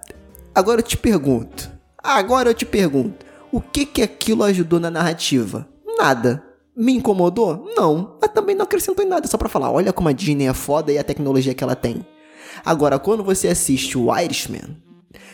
[0.55, 1.69] agora eu te pergunto.
[2.03, 3.23] Agora eu te pergunto.
[3.51, 5.67] O que que aquilo ajudou na narrativa?
[5.99, 6.43] Nada.
[6.77, 7.65] Me incomodou?
[7.75, 8.15] Não.
[8.21, 9.27] Mas também não acrescentou em nada.
[9.27, 12.05] Só pra falar, olha como a Disney é foda e a tecnologia que ela tem.
[12.63, 14.77] Agora, quando você assiste o Irishman,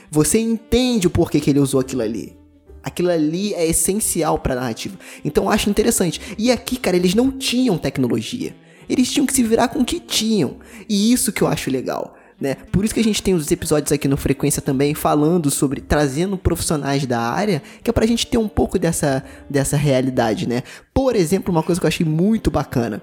[0.09, 2.37] você entende o porquê que ele usou aquilo ali.
[2.81, 4.97] Aquilo ali é essencial pra narrativa.
[5.23, 6.21] Então eu acho interessante.
[6.37, 8.55] E aqui, cara, eles não tinham tecnologia.
[8.87, 10.57] Eles tinham que se virar com o que tinham.
[10.87, 12.15] E isso que eu acho legal.
[12.39, 12.55] Né?
[12.71, 16.37] Por isso que a gente tem os episódios aqui no Frequência também falando sobre, trazendo
[16.37, 20.63] profissionais da área, que é pra gente ter um pouco dessa, dessa realidade, né?
[20.93, 23.01] Por exemplo, uma coisa que eu achei muito bacana,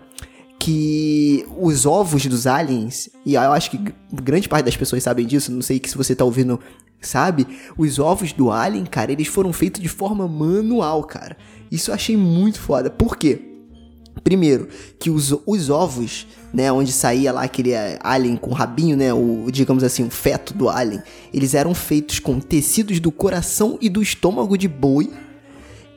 [0.59, 3.81] que os ovos dos aliens, e eu acho que
[4.13, 6.61] grande parte das pessoas sabem disso, não sei que se você tá ouvindo
[7.01, 7.47] sabe,
[7.79, 11.37] os ovos do alien, cara, eles foram feitos de forma manual, cara.
[11.71, 12.91] Isso eu achei muito foda.
[12.91, 13.50] Por quê?
[14.23, 19.13] Primeiro, que os, os ovos, né, onde saía lá aquele eh, alien com rabinho, né,
[19.13, 21.03] o, digamos assim, o feto do alien,
[21.33, 25.11] eles eram feitos com tecidos do coração e do estômago de boi.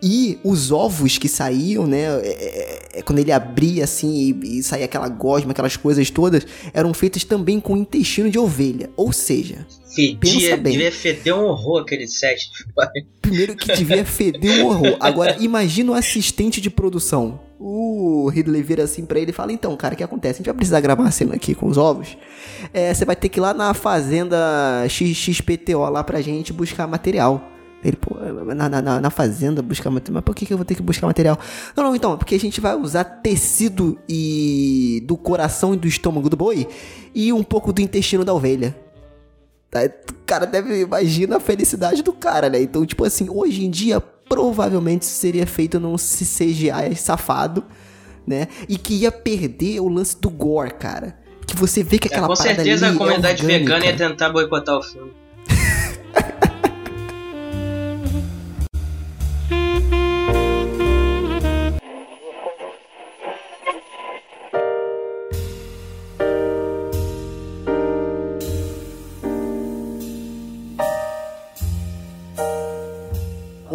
[0.05, 4.63] E os ovos que saíam, né, é, é, é, quando ele abria assim e, e
[4.63, 8.89] saía aquela gosma, aquelas coisas todas, eram feitos também com intestino de ovelha.
[8.97, 10.73] Ou seja, Fedia, Pensa bem.
[10.73, 12.49] devia feder um horror aquele set.
[13.21, 14.97] Primeiro que devia feder um horror.
[14.99, 17.39] Agora, imagina o assistente de produção.
[17.59, 20.35] O Ridley vira assim pra ele e fala: Então, cara, o que acontece?
[20.35, 22.17] A gente vai precisar gravar uma cena aqui com os ovos.
[22.73, 24.37] É, você vai ter que ir lá na fazenda
[24.89, 27.52] XXPTO lá pra gente buscar material.
[27.83, 28.15] Ele, pô,
[28.55, 30.15] na, na, na- fazenda buscar material.
[30.15, 31.37] Mas por que, que eu vou ter que buscar material?
[31.75, 36.29] Não, não, então, porque a gente vai usar tecido e do coração e do estômago
[36.29, 36.67] do boi
[37.13, 38.75] e um pouco do intestino da ovelha.
[39.69, 39.81] Tá?
[39.85, 42.61] O cara deve imagina a felicidade do cara, né?
[42.61, 47.63] Então, tipo assim, hoje em dia, provavelmente isso seria feito num CGI safado,
[48.25, 48.47] né?
[48.69, 51.17] E que ia perder o lance do gore, cara.
[51.45, 54.29] Que você vê que É, aquela com parada certeza a comunidade é vegana ia tentar
[54.29, 55.11] boicotar o filme.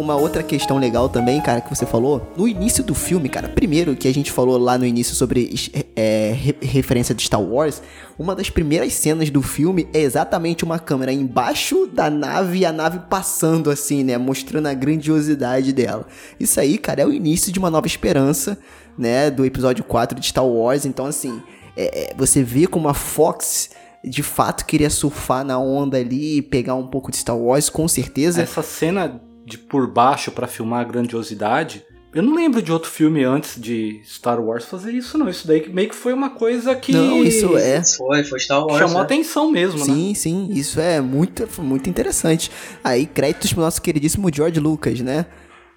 [0.09, 3.95] Uma outra questão legal também, cara, que você falou, no início do filme, cara, primeiro
[3.95, 5.53] que a gente falou lá no início sobre
[5.95, 7.79] é, re- referência de Star Wars,
[8.17, 12.73] uma das primeiras cenas do filme é exatamente uma câmera embaixo da nave e a
[12.73, 16.07] nave passando assim, né, mostrando a grandiosidade dela.
[16.39, 18.57] Isso aí, cara, é o início de uma nova esperança,
[18.97, 21.39] né, do episódio 4 de Star Wars, então assim,
[21.77, 23.69] é- é, você vê como a Fox
[24.03, 27.87] de fato queria surfar na onda ali e pegar um pouco de Star Wars, com
[27.87, 28.41] certeza.
[28.41, 31.83] Essa cena de por baixo pra filmar a grandiosidade,
[32.13, 35.29] eu não lembro de outro filme antes de Star Wars fazer isso, não.
[35.29, 37.83] Isso daí meio que foi uma coisa que Não, isso é.
[37.83, 38.79] Foi, foi Star Wars.
[38.79, 39.01] chamou né?
[39.03, 39.85] atenção mesmo, né?
[39.85, 42.49] Sim, sim, isso é muito, muito interessante.
[42.83, 45.25] Aí, créditos pro nosso queridíssimo George Lucas, né?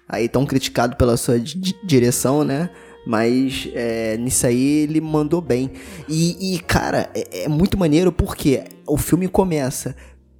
[0.07, 2.69] Aí, tão criticado pela sua di- di- direção, né?
[3.05, 5.71] Mas é, nisso aí ele mandou bem.
[6.07, 9.95] E, e, cara, é, é muito maneiro porque o filme começa.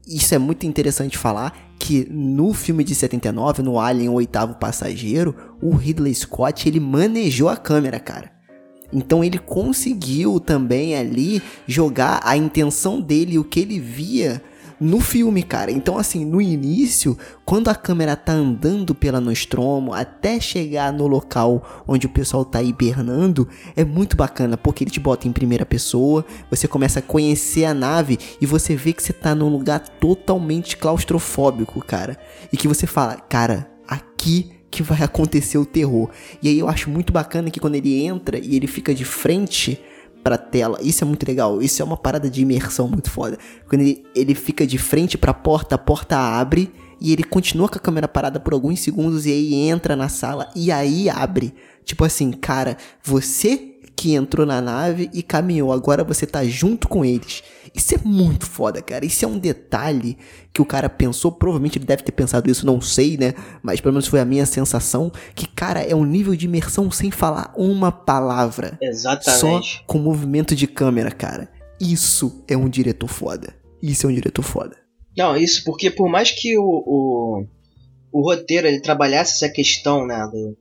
[0.07, 5.35] Isso é muito interessante falar que no filme de 79, no Alien, o oitavo passageiro,
[5.61, 8.31] o Ridley Scott ele manejou a câmera, cara.
[8.91, 14.41] Então ele conseguiu também ali jogar a intenção dele, o que ele via
[14.83, 15.71] no filme, cara.
[15.71, 21.83] Então assim, no início, quando a câmera tá andando pela Nostromo até chegar no local
[21.87, 26.25] onde o pessoal tá hibernando, é muito bacana, porque ele te bota em primeira pessoa,
[26.49, 30.77] você começa a conhecer a nave e você vê que você tá num lugar totalmente
[30.77, 32.17] claustrofóbico, cara.
[32.51, 36.09] E que você fala, cara, aqui que vai acontecer o terror.
[36.41, 39.79] E aí eu acho muito bacana que quando ele entra e ele fica de frente
[40.23, 43.38] pra tela, isso é muito legal, isso é uma parada de imersão muito foda.
[43.67, 47.77] Quando ele, ele fica de frente pra porta, a porta abre e ele continua com
[47.77, 51.53] a câmera parada por alguns segundos e aí entra na sala e aí abre.
[51.83, 57.03] Tipo assim, cara, você que entrou na nave e caminhou, agora você tá junto com
[57.05, 57.43] eles.
[57.75, 59.03] Isso é muito foda, cara.
[59.05, 60.17] Isso é um detalhe
[60.53, 63.33] que o cara pensou, provavelmente ele deve ter pensado isso, não sei, né?
[63.63, 67.09] Mas pelo menos foi a minha sensação que, cara, é um nível de imersão sem
[67.09, 68.77] falar uma palavra.
[68.81, 69.77] Exatamente.
[69.79, 71.49] Só com movimento de câmera, cara.
[71.81, 73.55] Isso é um diretor foda.
[73.81, 74.77] Isso é um diretor foda.
[75.17, 77.45] Não, isso porque por mais que o, o,
[78.12, 80.57] o roteiro ele trabalhasse essa questão, né, do,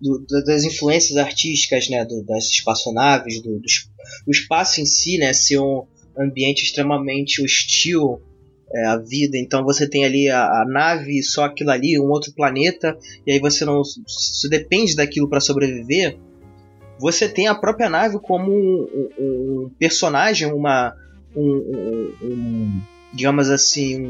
[0.00, 3.88] do- da- das influências artísticas, né, do- das espaçonaves, do, do es-
[4.26, 5.84] o espaço em si, né, ser um
[6.18, 8.20] ambiente extremamente hostil
[8.72, 9.36] é, à vida.
[9.38, 13.38] Então você tem ali a, a nave, só aquilo ali, um outro planeta, e aí
[13.40, 16.18] você não se depende daquilo para sobreviver.
[16.98, 18.86] Você tem a própria nave como um,
[19.18, 20.94] um- um personagem, uma
[21.34, 22.80] um- um-
[23.12, 24.02] digamos assim,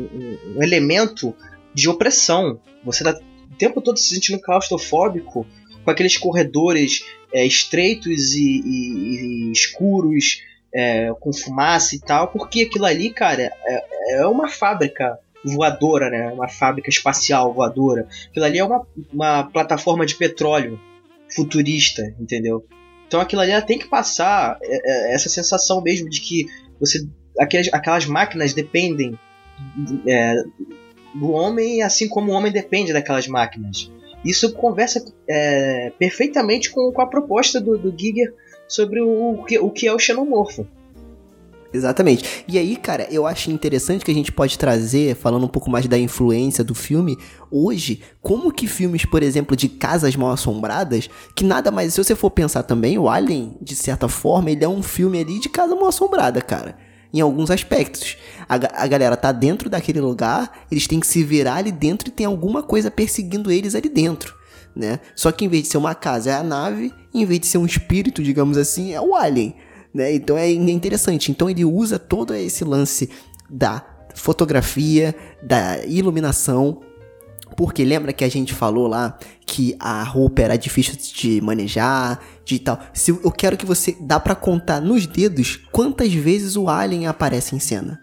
[0.54, 1.34] um, elemento
[1.74, 2.60] de opressão.
[2.84, 3.18] Você tá
[3.52, 5.46] o tempo todo se sentindo claustrofóbico
[5.84, 10.40] com aqueles corredores é, estreitos e, e- e escuros,
[10.76, 16.28] é, com fumaça e tal, porque aquilo ali, cara, é, é uma fábrica voadora, né?
[16.28, 18.06] Uma fábrica espacial voadora.
[18.28, 20.78] Aquilo ali é uma, uma plataforma de petróleo
[21.34, 22.66] futurista, entendeu?
[23.06, 26.46] Então aquilo ali tem que passar é, é, essa sensação mesmo de que
[26.78, 27.06] você
[27.38, 29.18] aquelas, aquelas máquinas dependem
[30.06, 30.34] é,
[31.14, 33.90] do homem, assim como o homem depende daquelas máquinas.
[34.24, 38.34] Isso conversa é, perfeitamente com, com a proposta do, do Giger
[38.68, 40.66] sobre o, que, o que é o xenomorfo.
[41.72, 42.44] Exatamente.
[42.48, 45.86] E aí, cara, eu acho interessante que a gente pode trazer, falando um pouco mais
[45.86, 47.18] da influência do filme,
[47.50, 52.14] hoje, como que filmes, por exemplo, de casas mal assombradas, que nada mais, se você
[52.14, 55.74] for pensar também, o Alien, de certa forma, ele é um filme ali de casa
[55.74, 56.78] mal assombrada, cara.
[57.12, 58.16] Em alguns aspectos.
[58.48, 62.12] A, a galera tá dentro daquele lugar, eles têm que se virar ali dentro e
[62.12, 64.34] tem alguma coisa perseguindo eles ali dentro.
[64.76, 65.00] Né?
[65.14, 67.56] Só que em vez de ser uma casa é a nave, em vez de ser
[67.56, 69.56] um espírito, digamos assim, é o alien.
[69.92, 70.14] Né?
[70.14, 71.30] Então é interessante.
[71.30, 73.08] Então ele usa todo esse lance
[73.48, 73.82] da
[74.14, 76.82] fotografia, da iluminação,
[77.56, 82.58] porque lembra que a gente falou lá que a roupa era difícil de manejar, de
[82.58, 82.78] tal.
[82.92, 87.56] Se eu quero que você dá para contar nos dedos quantas vezes o alien aparece
[87.56, 88.00] em cena.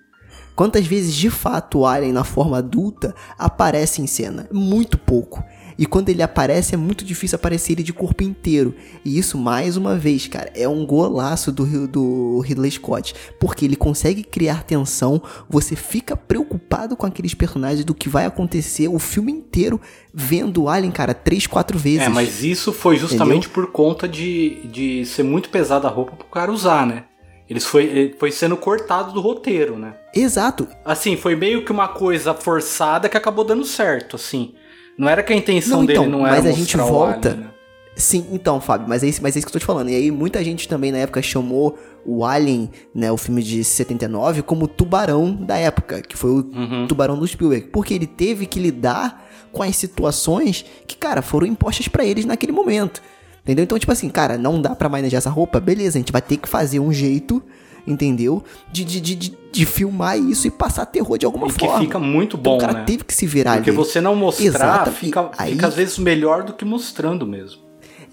[0.55, 4.47] Quantas vezes de fato o alien na forma adulta aparece em cena?
[4.51, 5.43] Muito pouco.
[5.77, 8.73] E quando ele aparece, é muito difícil aparecer ele de corpo inteiro.
[9.03, 13.13] E isso, mais uma vez, cara, é um golaço do, do Ridley Scott.
[13.39, 18.87] Porque ele consegue criar tensão, você fica preocupado com aqueles personagens do que vai acontecer
[18.87, 19.79] o filme inteiro
[20.13, 22.01] vendo o Alien, cara, três, quatro vezes.
[22.01, 23.49] É, mas isso foi justamente Entendeu?
[23.49, 27.05] por conta de, de ser muito pesada a roupa pro cara usar, né?
[27.49, 29.95] Eles foi, ele foi sendo cortado do roteiro, né?
[30.15, 30.67] Exato.
[30.85, 34.53] Assim, foi meio que uma coisa forçada que acabou dando certo, assim.
[34.97, 37.29] Não era que a intenção não, então, dele não era mas a gente volta.
[37.29, 37.53] Alien, né?
[37.95, 39.89] Sim, então, Fábio, mas é, isso, mas é isso que eu tô te falando.
[39.89, 44.41] E aí muita gente também na época chamou o Alien, né, o filme de 79,
[44.41, 46.87] como tubarão da época, que foi o uhum.
[46.87, 51.87] tubarão do Spielberg, porque ele teve que lidar com as situações que, cara, foram impostas
[51.87, 53.01] para eles naquele momento.
[53.43, 53.63] Entendeu?
[53.63, 56.37] Então, tipo assim, cara, não dá para manejar essa roupa, beleza, a gente vai ter
[56.37, 57.43] que fazer um jeito
[57.85, 58.43] entendeu?
[58.71, 59.15] De, de, de,
[59.51, 61.79] de, filmar isso e passar terror de alguma e forma.
[61.79, 62.85] Que fica muito bom, então, o cara né?
[62.85, 63.77] teve que se virar Porque ali.
[63.77, 65.53] você não mostrar fica, aí...
[65.53, 67.61] fica às vezes melhor do que mostrando mesmo.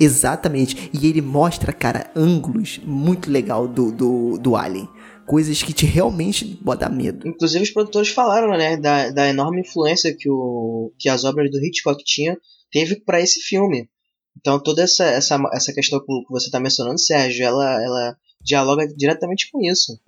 [0.01, 0.91] Exatamente.
[0.95, 4.89] E ele mostra, cara, ângulos muito legal do, do, do Alien.
[5.27, 7.29] Coisas que te realmente bota medo.
[7.29, 11.59] Inclusive os produtores falaram, né, da, da enorme influência que, o, que as obras do
[11.59, 12.35] Hitchcock tinham,
[12.73, 13.89] teve para esse filme.
[14.39, 19.51] Então toda essa, essa, essa questão que você está mencionando, Sérgio, ela, ela dialoga diretamente
[19.51, 19.99] com isso.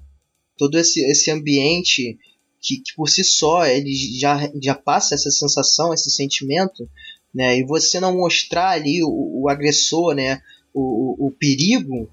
[0.56, 2.18] Todo esse, esse ambiente
[2.60, 6.88] que, que por si só ele já, já passa essa sensação, esse sentimento,
[7.34, 7.58] né?
[7.58, 10.40] E você não mostrar ali o, o agressor, né?
[10.72, 12.08] O, o, o, perigo,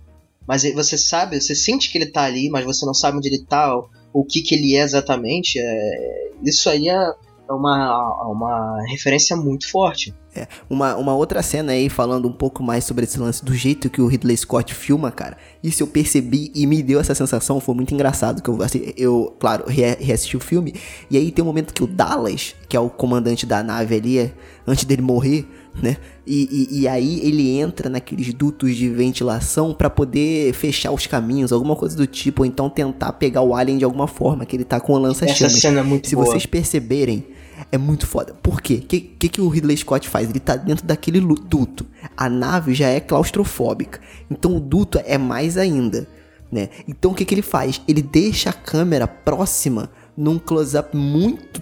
[0.45, 3.45] mas você sabe, você sente que ele tá ali, mas você não sabe onde ele
[3.45, 5.59] tá, o, o que, que ele é exatamente.
[5.59, 7.13] É, isso aí é, é
[7.53, 10.13] uma, uma referência muito forte.
[10.35, 13.89] É, uma, uma outra cena aí falando um pouco mais sobre esse lance do jeito
[13.89, 15.35] que o Ridley Scott filma, cara.
[15.63, 18.41] Isso eu percebi e me deu essa sensação, foi muito engraçado.
[18.41, 20.73] Que eu, assim, eu claro, reassisti o filme.
[21.09, 24.33] E aí tem um momento que o Dallas, que é o comandante da nave ali,
[24.67, 25.47] antes dele morrer,
[25.81, 25.97] né?
[26.25, 31.51] E, e, e, aí ele entra naqueles dutos de ventilação para poder fechar os caminhos,
[31.51, 34.63] alguma coisa do tipo, ou então tentar pegar o alien de alguma forma, que ele
[34.63, 35.41] tá com a lança-chamas.
[35.41, 36.27] Essa cena é muito Se boa.
[36.27, 37.25] vocês perceberem,
[37.71, 38.33] é muito foda.
[38.41, 38.75] Por quê?
[38.75, 40.29] O que, que, que o Ridley Scott faz?
[40.29, 41.85] Ele tá dentro daquele duto.
[42.15, 43.99] A nave já é claustrofóbica.
[44.29, 46.07] Então o duto é mais ainda.
[46.51, 46.69] Né?
[46.87, 47.81] Então o que, que ele faz?
[47.87, 51.61] Ele deixa a câmera próxima num close-up muito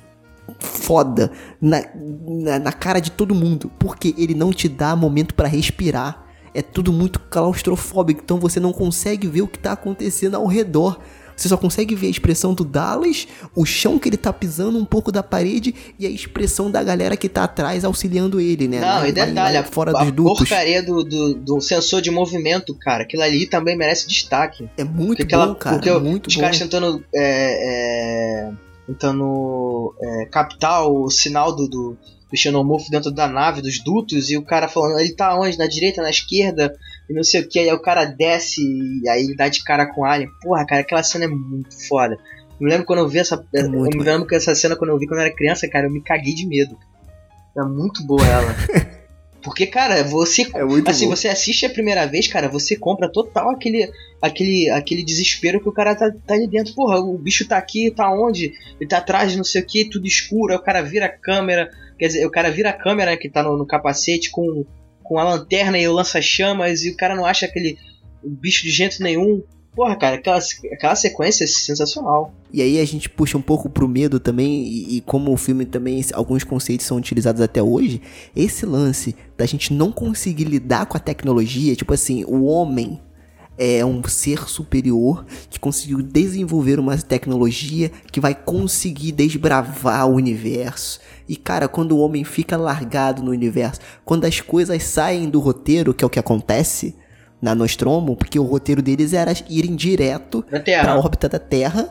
[0.60, 1.32] foda
[1.62, 1.84] na,
[2.26, 3.72] na, na, cara de todo mundo.
[3.78, 6.26] Porque ele não te dá momento para respirar.
[6.54, 8.22] É tudo muito claustrofóbico.
[8.24, 11.00] Então você não consegue ver o que tá acontecendo ao redor.
[11.38, 14.84] Você só consegue ver a expressão do Dallas, o chão que ele tá pisando, um
[14.84, 18.80] pouco da parede e a expressão da galera que tá atrás auxiliando ele, né?
[18.80, 20.40] Não, e detalhe, fora a, dos dutos.
[20.40, 24.68] porcaria do, do, do, sensor de movimento, cara, aquilo ali também merece destaque.
[24.76, 26.42] É muito porque bom, aquela, cara, porque muito os bom.
[26.42, 28.52] caras tentando, é, é,
[28.88, 31.98] tentando é, captar o sinal do, do
[32.30, 35.58] do xenomorfo dentro da nave, dos dutos, e o cara falando, ele tá onde?
[35.58, 36.74] Na direita, na esquerda,
[37.10, 39.86] e não sei o que, aí o cara desce e aí ele dá de cara
[39.86, 40.30] com o Alien.
[40.42, 42.18] Porra, cara, aquela cena é muito foda.
[42.60, 43.44] Eu me lembro quando eu vi essa.
[43.54, 45.88] É eu me lembro que essa cena quando eu vi quando eu era criança, cara,
[45.88, 46.78] eu me caguei de medo.
[47.58, 48.56] É muito boa ela.
[49.48, 50.42] Porque, cara, você.
[50.42, 51.16] É assim, bom.
[51.16, 53.90] você assiste a primeira vez, cara, você compra total aquele.
[54.22, 56.76] aquele, aquele desespero que o cara tá, tá ali dentro.
[56.76, 58.52] Porra, o bicho tá aqui, tá onde?
[58.78, 61.72] Ele tá atrás não sei o que, tudo escuro, aí o cara vira a câmera.
[61.98, 64.66] Quer dizer, o cara vira a câmera que tá no, no capacete com,
[65.02, 67.78] com a lanterna e o lança-chamas e o cara não acha aquele
[68.22, 69.42] bicho de jeito nenhum.
[69.78, 70.40] Porra, cara, aquela,
[70.74, 72.34] aquela sequência é sensacional.
[72.52, 75.68] E aí a gente puxa um pouco pro medo também, e, e, como o filme
[75.68, 78.02] também, alguns conceitos são utilizados até hoje,
[78.36, 83.00] esse lance da gente não conseguir lidar com a tecnologia, tipo assim, o homem
[83.56, 91.00] é um ser superior que conseguiu desenvolver uma tecnologia que vai conseguir desbravar o universo.
[91.30, 95.94] E cara, quando o homem fica largado no universo, quando as coisas saem do roteiro,
[95.94, 96.96] que é o que acontece,
[97.42, 100.84] na Nostromo, porque o roteiro deles era irem direto Terra.
[100.84, 101.90] pra órbita da Terra,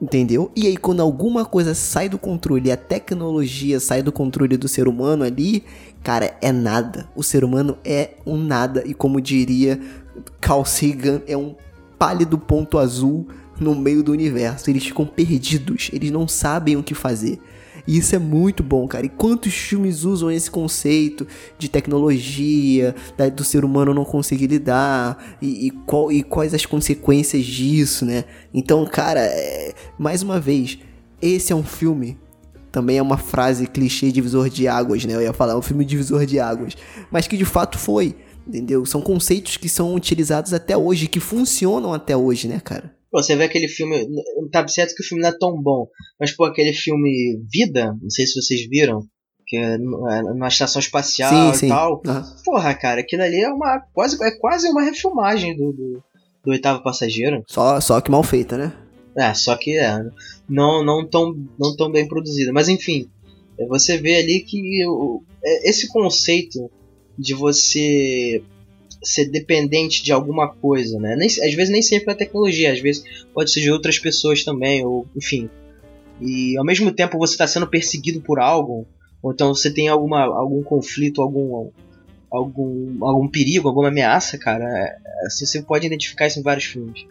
[0.00, 0.50] entendeu?
[0.56, 4.88] E aí quando alguma coisa sai do controle, a tecnologia sai do controle do ser
[4.88, 5.64] humano ali,
[6.02, 7.06] cara, é nada.
[7.14, 9.80] O ser humano é um nada e como diria
[10.40, 11.54] Carl Sagan, é um
[11.98, 13.28] pálido ponto azul
[13.60, 14.68] no meio do universo.
[14.68, 17.38] Eles ficam perdidos, eles não sabem o que fazer.
[17.86, 19.04] E isso é muito bom, cara.
[19.06, 21.26] E quantos filmes usam esse conceito
[21.58, 26.64] de tecnologia, da- do ser humano não conseguir lidar, e, e qual- e quais as
[26.66, 28.24] consequências disso, né?
[28.52, 30.78] Então, cara, é- mais uma vez,
[31.20, 32.18] esse é um filme.
[32.70, 35.14] Também é uma frase clichê divisor de águas, né?
[35.14, 36.74] Eu ia falar, é um filme divisor de águas.
[37.10, 38.16] Mas que de fato foi,
[38.46, 38.86] entendeu?
[38.86, 42.94] São conceitos que são utilizados até hoje, que funcionam até hoje, né, cara?
[43.12, 44.08] Pô, você vê aquele filme.
[44.50, 45.86] Tá certo que o filme não é tão bom,
[46.18, 49.02] mas pô, aquele filme Vida, não sei se vocês viram,
[49.46, 51.68] que é é numa estação espacial sim, e sim.
[51.68, 52.00] tal.
[52.06, 52.36] Aham.
[52.42, 53.80] Porra, cara, aquilo ali é uma.
[53.92, 56.02] Quase, é quase uma refilmagem do, do,
[56.42, 57.44] do Oitavo Passageiro.
[57.46, 58.72] Só, só que mal feita, né?
[59.14, 60.00] É, só que é,
[60.48, 62.50] não, não, tão, não tão bem produzida.
[62.50, 63.10] Mas enfim,
[63.58, 64.82] é, você vê ali que
[65.44, 66.70] é, esse conceito
[67.18, 68.42] de você
[69.02, 71.16] ser dependente de alguma coisa, né?
[71.16, 74.84] Nem, às vezes nem sempre é tecnologia, às vezes pode ser de outras pessoas também,
[74.84, 75.48] ou enfim.
[76.20, 78.86] E ao mesmo tempo você está sendo perseguido por algo,
[79.22, 81.70] ou então você tem alguma, algum conflito, algum,
[82.30, 84.64] algum, algum perigo, alguma ameaça, cara.
[84.64, 87.04] é- é, assim, você pode identificar isso em vários filmes.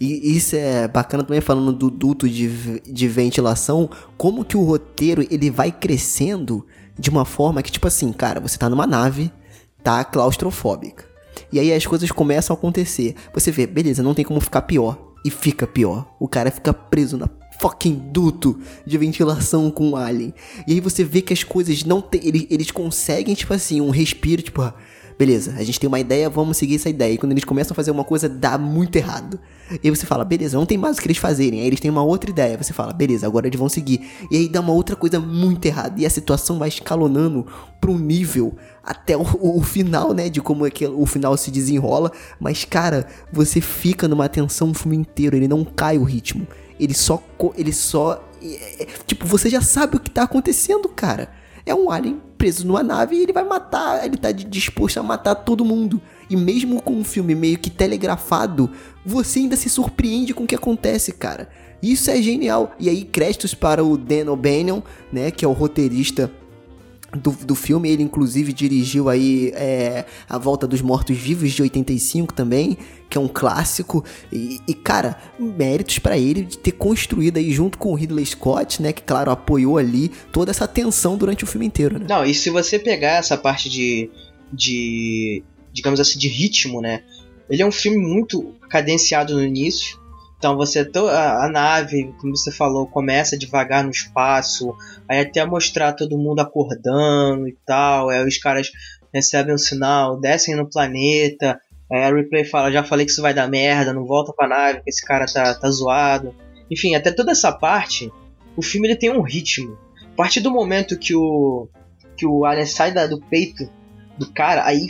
[0.00, 5.26] E isso é bacana também falando do duto de, de ventilação, como que o roteiro
[5.30, 6.66] ele vai crescendo
[6.98, 9.30] de uma forma que, tipo assim, cara, você tá numa nave,
[9.82, 11.09] tá claustrofóbica.
[11.52, 13.14] E aí as coisas começam a acontecer.
[13.32, 14.98] Você vê, beleza, não tem como ficar pior.
[15.24, 16.14] E fica pior.
[16.18, 17.28] O cara fica preso na
[17.60, 20.32] fucking duto de ventilação com o alien.
[20.66, 22.20] E aí você vê que as coisas não tem.
[22.24, 24.74] Eles, eles conseguem, tipo assim, um respiro, tipo, ah,
[25.20, 27.12] beleza, a gente tem uma ideia, vamos seguir essa ideia.
[27.12, 29.38] E quando eles começam a fazer uma coisa, dá muito errado.
[29.84, 31.60] E você fala, beleza, não tem mais o que eles fazerem.
[31.60, 32.56] Aí eles têm uma outra ideia.
[32.56, 34.00] Você fala, beleza, agora eles vão seguir.
[34.30, 36.00] E aí dá uma outra coisa muito errada.
[36.00, 37.46] E a situação vai escalonando
[37.78, 40.30] pra um nível até o, o final, né?
[40.30, 42.10] De como é que o final se desenrola.
[42.40, 45.36] Mas, cara, você fica numa tensão o filme inteiro.
[45.36, 46.48] Ele não cai o ritmo.
[46.78, 47.22] Ele só.
[47.58, 48.26] Ele só.
[48.42, 51.28] é, é, tipo, você já sabe o que tá acontecendo, cara.
[51.66, 54.02] É um alien preso numa nave e ele vai matar.
[54.02, 56.00] Ele tá disposto a matar todo mundo.
[56.30, 58.70] E mesmo com um filme meio que telegrafado,
[59.04, 61.50] você ainda se surpreende com o que acontece, cara.
[61.82, 62.74] Isso é genial.
[62.80, 64.82] E aí, créditos para o Dan O'Bannon,
[65.12, 65.30] né?
[65.30, 66.32] Que é o roteirista
[67.16, 67.90] do, do filme.
[67.90, 72.76] Ele, inclusive, dirigiu aí é, A Volta dos Mortos-Vivos de 85 também,
[73.08, 74.04] que é um clássico.
[74.32, 78.82] E, e, cara, méritos pra ele de ter construído aí junto com o Ridley Scott,
[78.82, 78.92] né?
[78.92, 82.06] Que, claro, apoiou ali toda essa tensão durante o filme inteiro, né?
[82.08, 84.10] Não, e se você pegar essa parte de.
[84.52, 85.42] de.
[85.72, 87.02] digamos assim, de ritmo, né?
[87.48, 89.98] Ele é um filme muito cadenciado no início.
[90.40, 94.74] Então você a, a nave, como você falou, começa devagar no espaço,
[95.06, 98.70] aí até mostrar todo mundo acordando e tal, aí os caras
[99.12, 101.60] recebem um sinal, descem no planeta,
[101.92, 104.80] aí a replay fala, já falei que isso vai dar merda, não volta pra nave,
[104.82, 106.34] que esse cara tá, tá zoado.
[106.70, 108.10] Enfim, até toda essa parte,
[108.56, 109.76] o filme ele tem um ritmo.
[110.12, 111.68] A partir do momento que o
[112.16, 113.68] que o alien sai da- do peito
[114.16, 114.86] do cara, aí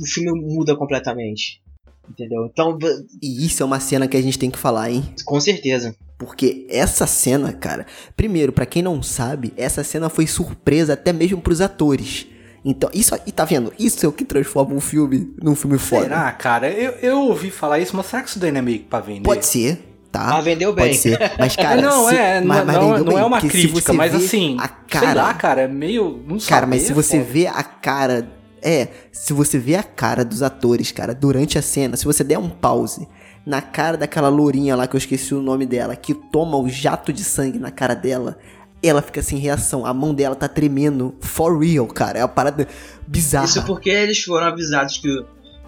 [0.00, 1.60] o filme muda completamente.
[2.08, 2.46] Entendeu?
[2.52, 2.76] Então,
[3.22, 5.04] E isso é uma cena que a gente tem que falar, hein?
[5.24, 5.94] com certeza.
[6.18, 7.86] Porque essa cena, cara,
[8.16, 12.26] primeiro, pra quem não sabe, essa cena foi surpresa até mesmo pros atores.
[12.64, 13.72] Então, isso e tá vendo?
[13.78, 16.04] Isso é o que transforma um filme num filme foda.
[16.04, 16.70] Será, cara?
[16.70, 19.00] Eu, eu ouvi falar isso, mas será que isso daí não é meio que pra
[19.00, 19.20] vender?
[19.22, 20.36] Pode ser, tá?
[20.36, 20.86] Ah, vendeu bem.
[20.86, 21.18] Pode ser.
[21.38, 23.56] Mas, cara, não, se- é, mas- não, mas não, vendeu não é bem, uma porque
[23.58, 26.22] se crítica, mas assim, a sei cara, lá, cara, é meio.
[26.26, 27.30] Não Cara, mas se você foda.
[27.32, 28.26] vê a cara.
[28.64, 32.38] É, se você vê a cara dos atores, cara, durante a cena, se você der
[32.38, 33.06] um pause
[33.44, 37.12] na cara daquela lourinha lá que eu esqueci o nome dela, que toma o jato
[37.12, 38.38] de sangue na cara dela,
[38.82, 39.84] ela fica sem reação.
[39.84, 41.14] A mão dela tá tremendo.
[41.20, 42.18] For real, cara.
[42.20, 42.66] É uma parada
[43.06, 43.44] bizarra.
[43.44, 45.26] Isso porque eles foram avisados que o.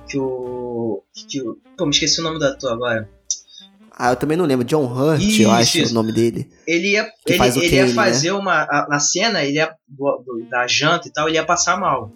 [0.08, 1.02] Que o.
[1.28, 3.08] Que o pô, me esqueci o nome do ator agora.
[3.98, 4.64] Ah, eu também não lembro.
[4.64, 5.90] John Hurt, eu Isso, acho isso.
[5.92, 6.50] o nome dele.
[6.66, 7.92] Ele ia, ele, ele Kane, ia né?
[7.94, 8.62] fazer uma.
[8.64, 9.74] a- na cena, ele ia.
[9.88, 12.10] do- do- da janta e tal, ele ia passar mal.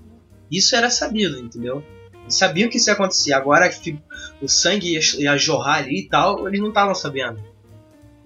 [0.51, 1.83] Isso era sabido, entendeu?
[2.23, 3.33] Eles sabiam que isso ia acontecer.
[3.33, 3.99] Agora que
[4.41, 7.43] o sangue ia, ia jorrar ali e tal, eles não estavam sabendo.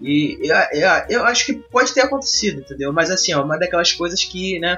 [0.01, 2.93] E eu, eu, eu acho que pode ter acontecido, entendeu?
[2.93, 4.77] Mas assim, é uma daquelas coisas que, né,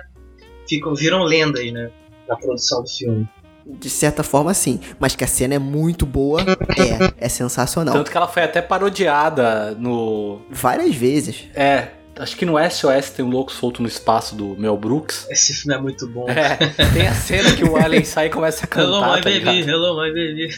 [0.69, 1.91] ficam, viram lendas, né?
[2.29, 3.29] Na produção do filme.
[3.65, 4.79] De certa forma, sim.
[4.99, 6.41] Mas que a cena é muito boa.
[6.41, 7.95] É, é sensacional.
[7.95, 10.41] Tanto que ela foi até parodiada no.
[10.51, 11.49] Várias vezes.
[11.55, 11.89] É.
[12.19, 15.27] Acho que no SOS tem um louco solto no espaço do Mel Brooks.
[15.31, 16.27] Esse filme é muito bom.
[16.31, 16.57] É,
[16.95, 18.87] tem a cena que o alien sai e começa a cantar.
[18.89, 19.69] Hello, my tá baby, ligado?
[19.69, 20.49] hello, my baby.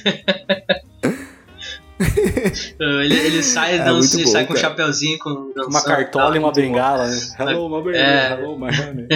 [2.78, 6.30] ele, ele sai, É muito ele bom, sai com um chapeuzinho, com dançando, Uma cartola
[6.30, 7.16] tá, e uma bengala, né?
[7.40, 8.32] Hello, my baby, É.
[8.32, 9.08] hello, my honey.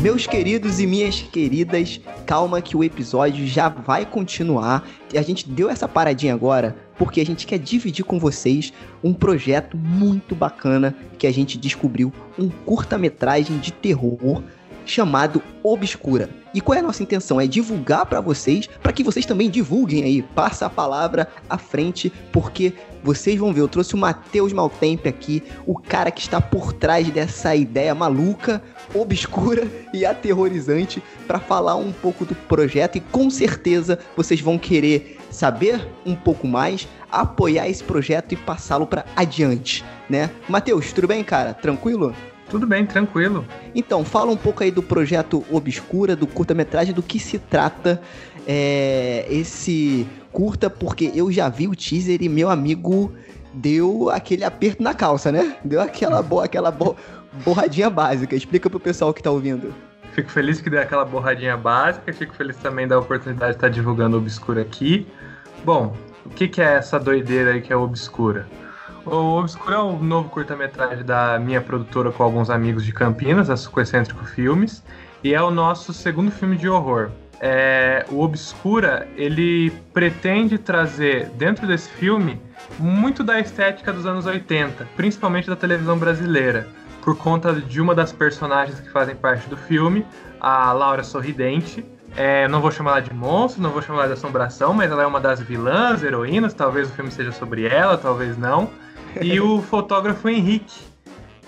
[0.00, 4.88] Meus queridos e minhas queridas, calma que o episódio já vai continuar.
[5.12, 8.72] E a gente deu essa paradinha agora porque a gente quer dividir com vocês
[9.04, 14.42] um projeto muito bacana que a gente descobriu, um curta-metragem de terror
[14.84, 16.28] chamado Obscura.
[16.52, 17.40] E qual é a nossa intenção?
[17.40, 22.12] É divulgar pra vocês, para que vocês também divulguem aí, passa a palavra à frente,
[22.32, 22.72] porque
[23.02, 27.08] vocês vão ver, eu trouxe o Matheus Maltempe aqui, o cara que está por trás
[27.10, 28.62] dessa ideia maluca,
[28.94, 35.18] obscura e aterrorizante para falar um pouco do projeto e com certeza vocês vão querer
[35.30, 40.30] saber um pouco mais, apoiar esse projeto e passá-lo para adiante, né?
[40.48, 41.54] Matheus, tudo bem, cara?
[41.54, 42.14] Tranquilo?
[42.50, 43.46] Tudo bem, tranquilo.
[43.74, 48.02] Então, fala um pouco aí do projeto Obscura, do curta-metragem, do que se trata
[48.46, 53.12] é, esse curta, porque eu já vi o teaser e meu amigo
[53.54, 55.56] deu aquele aperto na calça, né?
[55.64, 56.96] Deu aquela, bo aquela bo
[57.44, 58.34] borradinha básica.
[58.34, 59.72] Explica pro pessoal que tá ouvindo.
[60.12, 64.16] Fico feliz que deu aquela borradinha básica, fico feliz também da oportunidade de estar divulgando
[64.16, 65.06] o Obscura aqui.
[65.64, 65.96] Bom,
[66.26, 68.48] o que, que é essa doideira aí que é Obscura?
[69.06, 73.56] O Obscura é o novo curta-metragem da minha produtora com alguns amigos de Campinas, a
[73.56, 74.82] Sucoecêntrico Filmes,
[75.24, 77.10] e é o nosso segundo filme de horror.
[77.40, 82.40] É, o Obscura, ele pretende trazer dentro desse filme
[82.78, 86.68] muito da estética dos anos 80, principalmente da televisão brasileira,
[87.02, 90.04] por conta de uma das personagens que fazem parte do filme,
[90.38, 91.82] a Laura Sorridente.
[92.16, 95.04] É, não vou chamar ela de monstro, não vou chamar ela de assombração, mas ela
[95.04, 96.52] é uma das vilãs, heroínas.
[96.52, 98.68] Talvez o filme seja sobre ela, talvez não.
[99.22, 100.90] E o fotógrafo Henrique.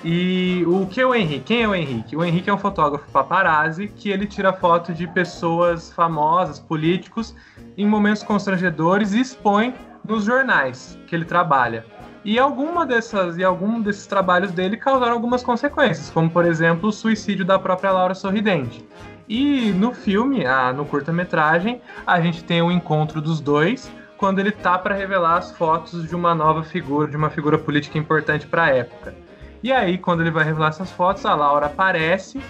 [0.05, 1.45] E o que é o Henrique?
[1.45, 2.17] Quem é o Henrique?
[2.17, 7.35] O Henrique é um fotógrafo paparazzi que ele tira foto de pessoas famosas, políticos,
[7.79, 9.73] em momentos constrangedores e expõe
[10.05, 11.87] nos jornais que ele trabalha.
[12.25, 16.93] E alguma dessas e algum desses trabalhos dele causaram algumas consequências, como por exemplo o
[16.93, 18.85] suicídio da própria Laura Sorridente.
[19.29, 23.91] E no filme, ah, no curta-metragem, a gente tem o encontro dos dois
[24.23, 27.99] quando ele tá para revelar as fotos de uma nova figura, de uma figura política
[27.99, 29.13] importante para a época.
[29.61, 32.41] E aí, quando ele vai revelar essas fotos, a Laura aparece.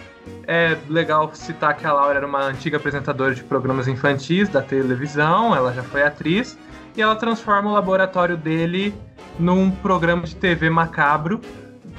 [0.47, 5.57] É legal citar que a Laura era uma antiga apresentadora de programas infantis da televisão,
[5.57, 6.59] ela já foi atriz,
[6.95, 8.95] e ela transforma o laboratório dele
[9.39, 11.41] num programa de TV macabro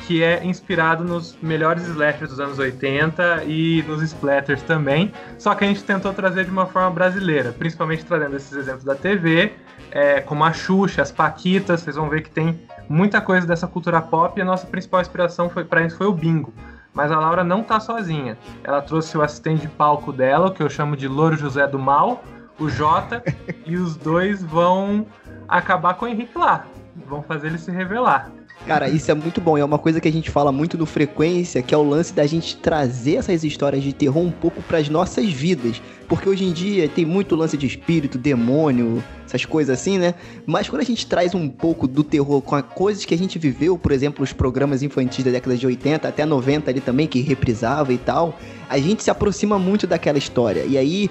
[0.06, 5.64] que é inspirado nos melhores slashers dos anos 80 e nos splatters também, só que
[5.64, 9.54] a gente tentou trazer de uma forma brasileira, principalmente trazendo esses exemplos da TV,
[9.92, 14.02] é, como a Xuxa, as Paquitas, vocês vão ver que tem muita coisa dessa cultura
[14.02, 16.54] pop e a nossa principal inspiração foi para isso foi o bingo.
[16.94, 18.38] Mas a Laura não tá sozinha.
[18.64, 22.24] Ela trouxe o assistente de palco dela, que eu chamo de Louro José do Mal,
[22.60, 23.24] o Jota,
[23.66, 25.08] e os dois vão
[25.48, 26.66] acabar com o Henrique lá.
[27.08, 28.30] Vão fazer ele se revelar.
[28.66, 29.58] Cara, isso é muito bom.
[29.58, 32.26] É uma coisa que a gente fala muito no Frequência, que é o lance da
[32.26, 35.82] gente trazer essas histórias de terror um pouco pras nossas vidas.
[36.08, 40.14] Porque hoje em dia tem muito lance de espírito, demônio, essas coisas assim, né?
[40.46, 43.38] Mas quando a gente traz um pouco do terror com as coisas que a gente
[43.38, 47.20] viveu, por exemplo, os programas infantis da década de 80 até 90 ali também, que
[47.20, 48.38] reprisava e tal,
[48.70, 50.64] a gente se aproxima muito daquela história.
[50.66, 51.10] E aí,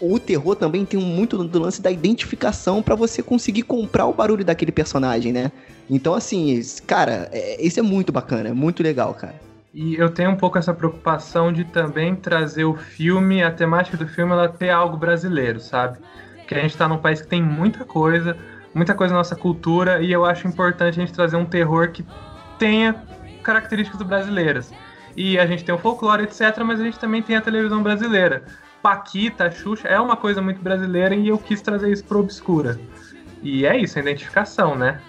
[0.00, 4.44] o terror também tem muito do lance da identificação pra você conseguir comprar o barulho
[4.44, 5.50] daquele personagem, né?
[5.88, 9.34] Então, assim, cara, é- é muito bacana, é muito legal, cara.
[9.72, 14.06] E eu tenho um pouco essa preocupação de também trazer o filme, a temática do
[14.06, 15.98] filme, ela ter algo brasileiro, sabe?
[16.38, 18.36] Porque a gente tá num país que tem muita coisa,
[18.72, 22.04] muita coisa na nossa cultura, e eu acho importante a gente trazer um terror que
[22.58, 23.02] tenha
[23.42, 24.72] características brasileiras.
[25.16, 28.44] E a gente tem o folclore, etc., mas a gente também tem a televisão brasileira.
[28.84, 32.78] Paquita, Xuxa, é uma coisa muito brasileira e eu quis trazer isso pro Obscura.
[33.42, 35.00] E é isso, a identificação, né?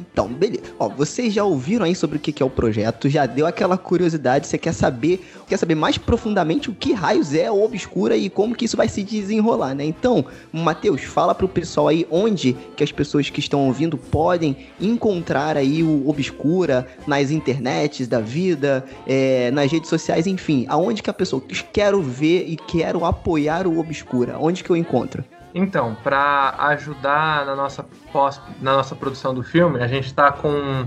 [0.00, 0.62] Então, beleza.
[0.78, 4.46] Ó, vocês já ouviram aí sobre o que é o projeto, já deu aquela curiosidade,
[4.46, 8.54] você quer saber, quer saber mais profundamente o que raios é o Obscura e como
[8.54, 9.84] que isso vai se desenrolar, né?
[9.84, 15.56] Então, Matheus, fala pro pessoal aí onde que as pessoas que estão ouvindo podem encontrar
[15.56, 21.14] aí o Obscura nas internets da vida, é, nas redes sociais, enfim, aonde que a
[21.14, 21.42] pessoa
[21.72, 25.24] quero ver e quero apoiar o Obscura, onde que eu encontro?
[25.54, 30.86] Então, para ajudar na nossa pós, na nossa produção do filme, a gente está com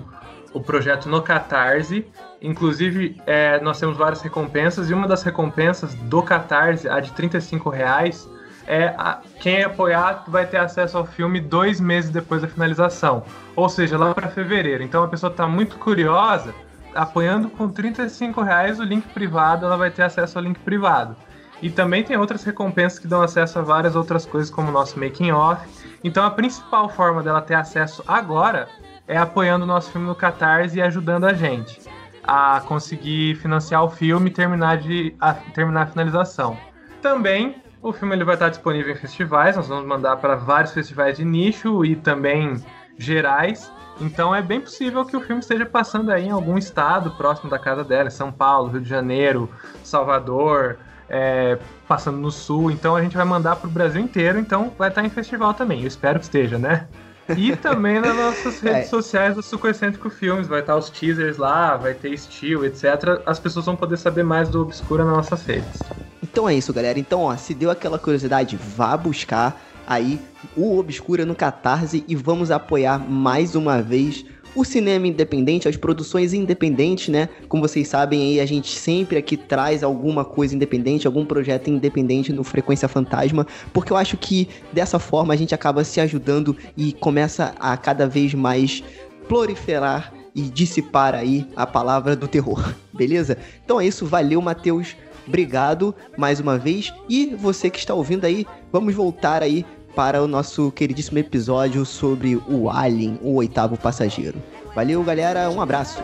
[0.54, 2.06] o projeto no Catarse.
[2.42, 7.70] Inclusive, é, nós temos várias recompensas e uma das recompensas do Catarse, a de 35
[7.70, 8.30] reais,
[8.68, 13.24] é a- quem apoiar vai ter acesso ao filme dois meses depois da finalização.
[13.56, 14.84] Ou seja, lá para fevereiro.
[14.84, 16.54] Então a pessoa está muito curiosa,
[16.94, 21.16] apoiando com 35 reais o link privado, ela vai ter acesso ao link privado.
[21.62, 25.00] E também tem outras recompensas que dão acesso a várias outras coisas, como o nosso
[25.00, 25.68] making off.
[26.04, 28.68] Então a principal forma dela ter acesso agora
[29.08, 31.80] é apoiando o nosso filme no Catarse e ajudando a gente
[32.24, 36.58] a conseguir financiar o filme e terminar, de, a, terminar a finalização.
[37.02, 41.16] Também o filme ele vai estar disponível em festivais, nós vamos mandar para vários festivais
[41.16, 42.62] de nicho e também
[42.98, 43.72] gerais.
[44.02, 47.58] Então é bem possível que o filme esteja passando aí em algum estado próximo da
[47.58, 49.50] casa dela, São Paulo, Rio de Janeiro,
[49.84, 50.78] Salvador,
[51.10, 52.72] é, passando no sul.
[52.72, 55.82] Então a gente vai mandar para o Brasil inteiro, então vai estar em festival também.
[55.82, 56.88] Eu espero que esteja, né?
[57.36, 58.84] E também nas nossas redes É.
[58.86, 63.22] sociais do Supercêntrico Filmes, vai estar os teasers lá, vai ter estilo, etc.
[63.26, 65.82] As pessoas vão poder saber mais do Obscura nas nossas redes.
[66.24, 66.98] Então é isso, galera.
[66.98, 70.20] Então, ó, se deu aquela curiosidade, vá buscar aí
[70.56, 74.26] o Obscura no Catarse e vamos apoiar mais uma vez
[74.56, 77.30] o cinema independente, as produções independentes, né?
[77.48, 82.34] Como vocês sabem aí, a gente sempre aqui traz alguma coisa independente, algum projeto independente
[82.34, 86.94] no Frequência Fantasma, porque eu acho que dessa forma a gente acaba se ajudando e
[86.94, 88.84] começa a cada vez mais
[89.28, 93.38] proliferar e dissipar aí a palavra do terror, beleza?
[93.64, 94.96] Então é isso, valeu, Matheus.
[95.28, 96.94] Obrigado mais uma vez.
[97.10, 99.66] E você que está ouvindo aí, vamos voltar aí
[99.98, 104.38] para o nosso queridíssimo episódio sobre o Alien, o oitavo passageiro.
[104.76, 105.50] Valeu, galera.
[105.50, 105.98] Um abraço.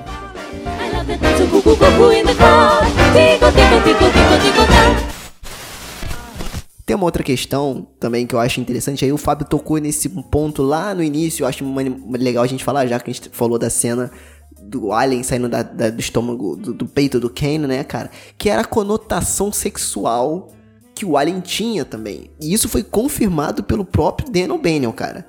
[6.86, 9.06] Tem uma outra questão também que eu acho interessante.
[9.06, 11.44] Aí o Fábio tocou nesse ponto lá no início.
[11.44, 11.64] Eu acho
[12.18, 14.12] legal a gente falar, já que a gente falou da cena
[14.60, 18.10] do Alien saindo da- da- do estômago, do, do peito do Kane, né, cara?
[18.40, 20.50] Que era a conotação sexual
[21.04, 22.32] que o Alien tinha também.
[22.40, 25.28] E isso foi confirmado pelo próprio Dan O'Bannon, cara.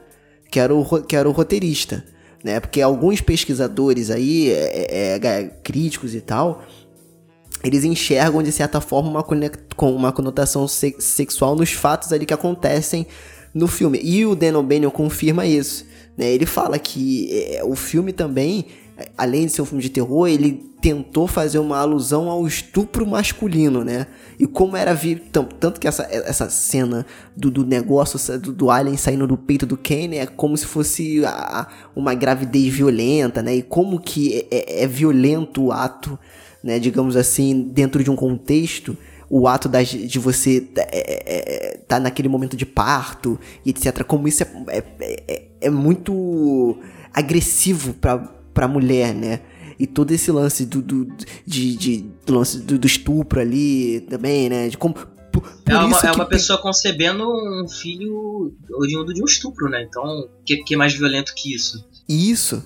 [0.49, 2.05] Que era o, que era o roteirista.
[2.45, 2.61] Né?
[2.61, 6.63] Porque alguns pesquisadores aí, é, é, é, críticos e tal,
[7.65, 9.25] eles enxergam de certa forma uma,
[9.75, 13.07] com uma conotação se- sexual nos fatos ali que acontecem
[13.53, 13.99] no filme.
[14.01, 15.85] E o Dan O'Bannon confirma isso.
[16.17, 16.31] Né?
[16.31, 18.67] Ele fala que é, o filme também,
[19.17, 23.83] além de ser um filme de terror, ele tentou fazer uma alusão ao estupro masculino,
[23.83, 24.07] né?
[24.39, 28.71] E como era vi tam- tanto que essa, essa cena do, do negócio do, do
[28.71, 31.67] alien saindo do peito do Kane é como se fosse a-
[31.97, 33.57] uma gravidez violenta, né?
[33.57, 36.19] E como que é- é- é violento o ato
[36.63, 38.97] né, digamos assim, dentro de um contexto,
[39.29, 44.03] o ato de você é, é, é, tá naquele momento de parto e etc.
[44.03, 44.85] Como isso é, é,
[45.29, 46.79] é- é muito
[47.13, 48.17] agressivo pra,
[48.55, 49.41] pra mulher, né?
[49.79, 51.05] E todo esse lance do, do,
[51.45, 54.69] de, de- do lance do, do estupro ali também, né?
[54.69, 54.95] De como.
[54.95, 59.25] Por, por É uma, isso é uma tem- pessoa concebendo um filho oriundo de um
[59.25, 59.83] estupro, né?
[59.83, 61.85] Então, o que, que é mais violento que isso?
[62.09, 62.63] Isso.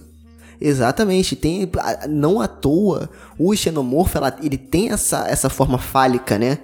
[0.61, 1.35] Exatamente.
[1.37, 1.71] Tem,
[2.11, 3.09] não à toa,
[3.39, 6.59] o xenomorfo, ela, ele tem essa, essa forma fálica, né?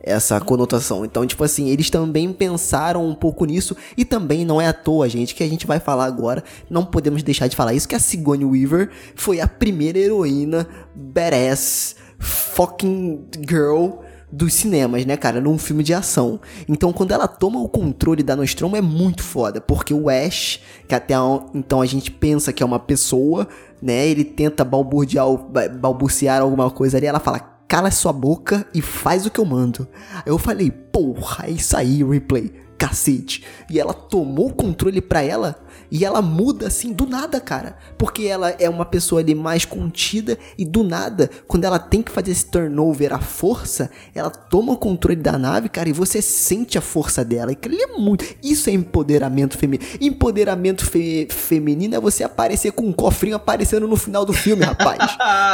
[0.00, 1.04] Essa conotação.
[1.04, 3.76] Então, tipo assim, eles também pensaram um pouco nisso.
[3.96, 6.42] E também não é à toa, gente, que a gente vai falar agora.
[6.70, 11.96] Não podemos deixar de falar isso, que a Sigourney Weaver foi a primeira heroína badass
[12.18, 13.90] fucking girl
[14.30, 15.40] dos cinemas, né, cara?
[15.40, 16.38] Num filme de ação.
[16.68, 20.94] Então, quando ela toma o controle da Nostromo é muito foda, porque o Ash, que
[20.94, 23.48] até a- então a gente pensa que é uma pessoa,
[23.80, 24.06] né?
[24.06, 29.26] Ele tenta balbuciar, ba- balbuciar alguma coisa ali, ela fala: "Cala sua boca e faz
[29.26, 29.86] o que eu mando".
[30.24, 32.67] Eu falei: "Porra, é isso aí, replay".
[32.78, 33.44] Cacete.
[33.68, 35.56] E ela tomou o controle pra ela
[35.90, 37.76] e ela muda assim do nada, cara.
[37.96, 42.12] Porque ela é uma pessoa ali mais contida e do nada, quando ela tem que
[42.12, 46.76] fazer esse turnover à força, ela toma o controle da nave, cara, e você sente
[46.78, 47.52] a força dela.
[47.52, 48.24] E é muito.
[48.42, 49.88] Isso é empoderamento feminino.
[50.00, 54.98] Empoderamento fe- feminino é você aparecer com um cofrinho aparecendo no final do filme, rapaz.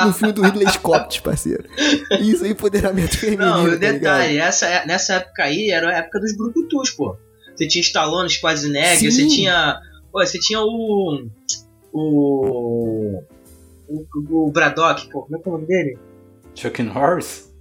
[0.06, 1.64] no filme do Ridley Scott, parceiro.
[2.20, 3.44] Isso é empoderamento feminino.
[3.44, 7.13] Não, tá detalhe, essa, é- nessa época aí era a época dos brucutus, pô.
[7.54, 9.10] Você tinha Stallone, Schwarzenegger, Sim.
[9.10, 9.80] você tinha.
[10.10, 11.26] Pô, você tinha o.
[11.92, 13.22] O.
[13.86, 15.98] O, o Braddock, pô, como é que é o nome dele?
[16.54, 17.52] Chuck Norris?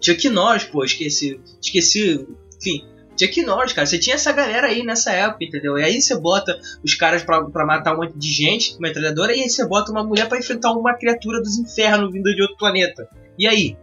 [0.00, 1.40] Chuck Norris, pô, esqueci.
[1.60, 2.26] Esqueci.
[2.58, 2.84] Enfim,
[3.18, 3.86] Chuck Norris, cara.
[3.86, 5.76] Você tinha essa galera aí nessa época, entendeu?
[5.76, 9.34] E aí você bota os caras pra, pra matar um monte de gente com metralhadora,
[9.34, 12.56] e aí você bota uma mulher pra enfrentar uma criatura dos infernos vinda de outro
[12.56, 13.08] planeta.
[13.38, 13.76] E aí?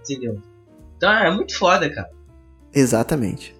[0.00, 0.40] Entendeu?
[0.96, 2.10] Então é muito foda, cara.
[2.72, 3.54] Exatamente.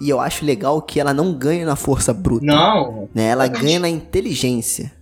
[0.00, 2.44] E eu acho legal que ela não ganha na força bruta.
[2.44, 3.26] Não, Né?
[3.28, 4.92] Ela ganha na inteligência.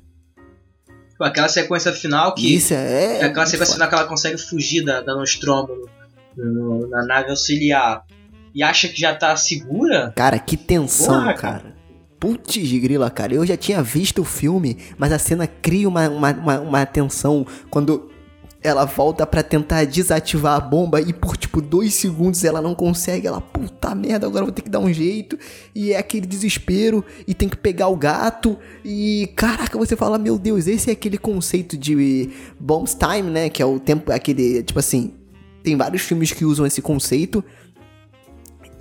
[1.18, 2.55] Pô, aquela sequência final que.
[2.57, 3.20] Isso é.
[3.20, 3.74] É aquela sequência foda.
[3.74, 5.68] final que ela consegue fugir da, da Nostromo
[6.37, 6.45] no-
[6.80, 8.05] no- na nave auxiliar.
[8.55, 10.12] e acha que já tá segura.
[10.14, 11.74] Cara, que tensão, Porra, cara.
[12.20, 13.35] Putz grila, cara.
[13.35, 17.47] Eu já tinha visto o filme, mas a cena cria uma, uma, uma, uma tensão
[17.70, 18.12] quando
[18.63, 23.27] ela volta pra tentar desativar a bomba e por tipo dois segundos ela não consegue.
[23.27, 25.37] Ela, puta merda, agora vou ter que dar um jeito.
[25.75, 28.57] E é aquele desespero e tem que pegar o gato.
[28.85, 33.49] E caraca, você fala, meu Deus, esse é aquele conceito de bombs time, né?
[33.51, 35.15] Que é o tempo, aquele, tipo assim.
[35.63, 37.45] Tem vários filmes que usam esse conceito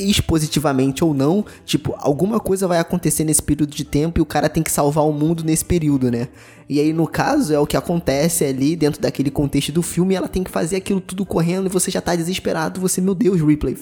[0.10, 4.50] expositivamente ou não, tipo, alguma coisa vai acontecer nesse período de tempo e o cara
[4.50, 6.28] tem que salvar o mundo nesse período, né?
[6.72, 10.30] E aí, no caso, é o que acontece ali dentro daquele contexto do filme, ela
[10.30, 13.78] tem que fazer aquilo tudo correndo e você já tá desesperado, você, meu Deus, Ripley.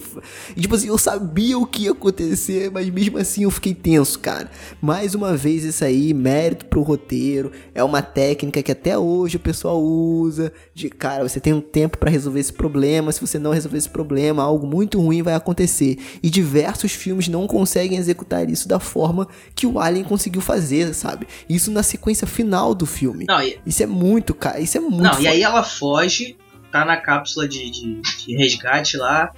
[0.57, 4.17] E tipo assim, eu sabia o que ia acontecer, mas mesmo assim eu fiquei tenso,
[4.17, 4.49] cara.
[4.81, 9.39] Mais uma vez isso aí, mérito pro roteiro, é uma técnica que até hoje o
[9.39, 13.51] pessoal usa, de cara, você tem um tempo pra resolver esse problema, se você não
[13.51, 15.99] resolver esse problema, algo muito ruim vai acontecer.
[16.21, 21.27] E diversos filmes não conseguem executar isso da forma que o Alien conseguiu fazer, sabe?
[21.47, 23.25] Isso na sequência final do filme.
[23.27, 24.59] Não, e, Isso é muito, cara.
[24.59, 25.03] Isso é muito.
[25.03, 26.37] não, e aí ela foge,
[26.71, 29.31] tá na cápsula de, de, de resgate lá,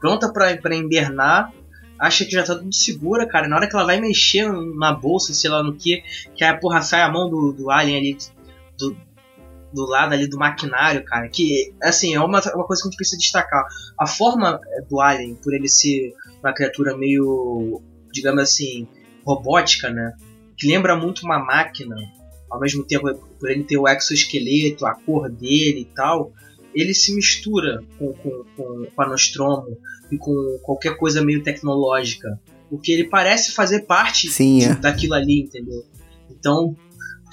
[0.00, 1.52] pronta pra, pra invernar,
[1.98, 3.48] acha que já tá tudo segura, cara.
[3.48, 6.02] Na hora que ela vai mexer na bolsa, sei lá no que,
[6.34, 8.18] que a porra sai a mão do, do alien ali,
[8.78, 8.96] do,
[9.74, 11.28] do lado ali do maquinário, cara.
[11.28, 13.64] Que, assim, é uma, uma coisa que a gente precisa destacar.
[13.98, 18.86] A forma eh, do alien, por ele ser uma criatura meio, digamos assim,
[19.26, 20.12] robótica, né?
[20.56, 21.96] Que lembra muito uma máquina,
[22.50, 26.32] ao mesmo tempo, por ele ter o exoesqueleto, a cor dele e tal,
[26.74, 29.76] ele se mistura com, com, com, com a Nostromo
[30.10, 32.40] e com qualquer coisa meio tecnológica.
[32.70, 34.74] Porque ele parece fazer parte Sim, de- é.
[34.74, 35.84] daquilo ali, entendeu?
[36.30, 36.76] Então,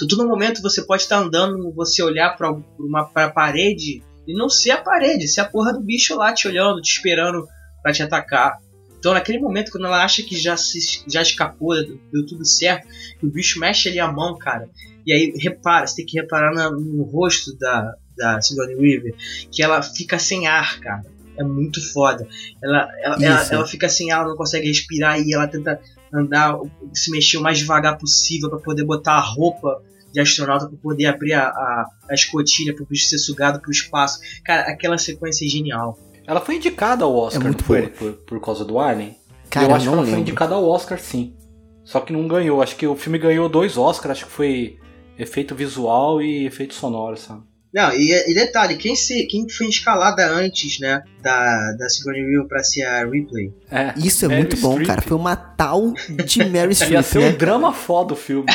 [0.07, 4.71] todo momento você pode estar andando, você olhar pra uma pra parede e não ser
[4.71, 7.47] a parede, ser a porra do bicho lá te olhando, te esperando
[7.81, 8.57] pra te atacar.
[8.99, 12.87] Então, naquele momento, quando ela acha que já, se, já escapou, deu tudo certo,
[13.23, 14.69] o bicho mexe ali a mão, cara.
[15.07, 19.15] E aí, repara, você tem que reparar na- no rosto da, da Sigourney Weaver,
[19.51, 21.03] que ela fica sem ar, cara.
[21.35, 22.27] É muito foda.
[22.63, 25.81] Ela, ela, ela, ela fica sem ar, não consegue respirar, e ela tenta
[26.13, 26.59] andar,
[26.93, 29.81] se mexer o mais devagar possível pra poder botar a roupa
[30.11, 34.19] de astronauta pra poder abrir a, a, a escotilha pro bicho ser sugado pro espaço.
[34.43, 35.97] Cara, aquela sequência é genial.
[36.27, 37.81] Ela foi indicada ao Oscar, É muito não foi?
[37.81, 37.91] boa.
[37.91, 39.15] Por, por causa do Alien?
[39.49, 40.21] Cara, eu acho não que ela foi lembro.
[40.21, 41.35] indicada ao Oscar, sim.
[41.83, 42.61] Só que não ganhou.
[42.61, 44.11] Acho que o filme ganhou dois Oscars.
[44.19, 44.77] Acho que foi
[45.17, 47.41] efeito visual e efeito sonoro, sabe?
[47.73, 52.47] Não, e, e detalhe, quem, se, quem foi escalada antes, né, da, da Sigourney Weaver
[52.47, 53.53] pra ser a Ripley?
[53.71, 53.93] É.
[53.97, 55.01] Isso é Meryl muito bom, cara.
[55.01, 55.93] Foi uma tal
[56.25, 57.29] de Mary Ia Streep, ser né?
[57.29, 58.51] um drama foda o filme.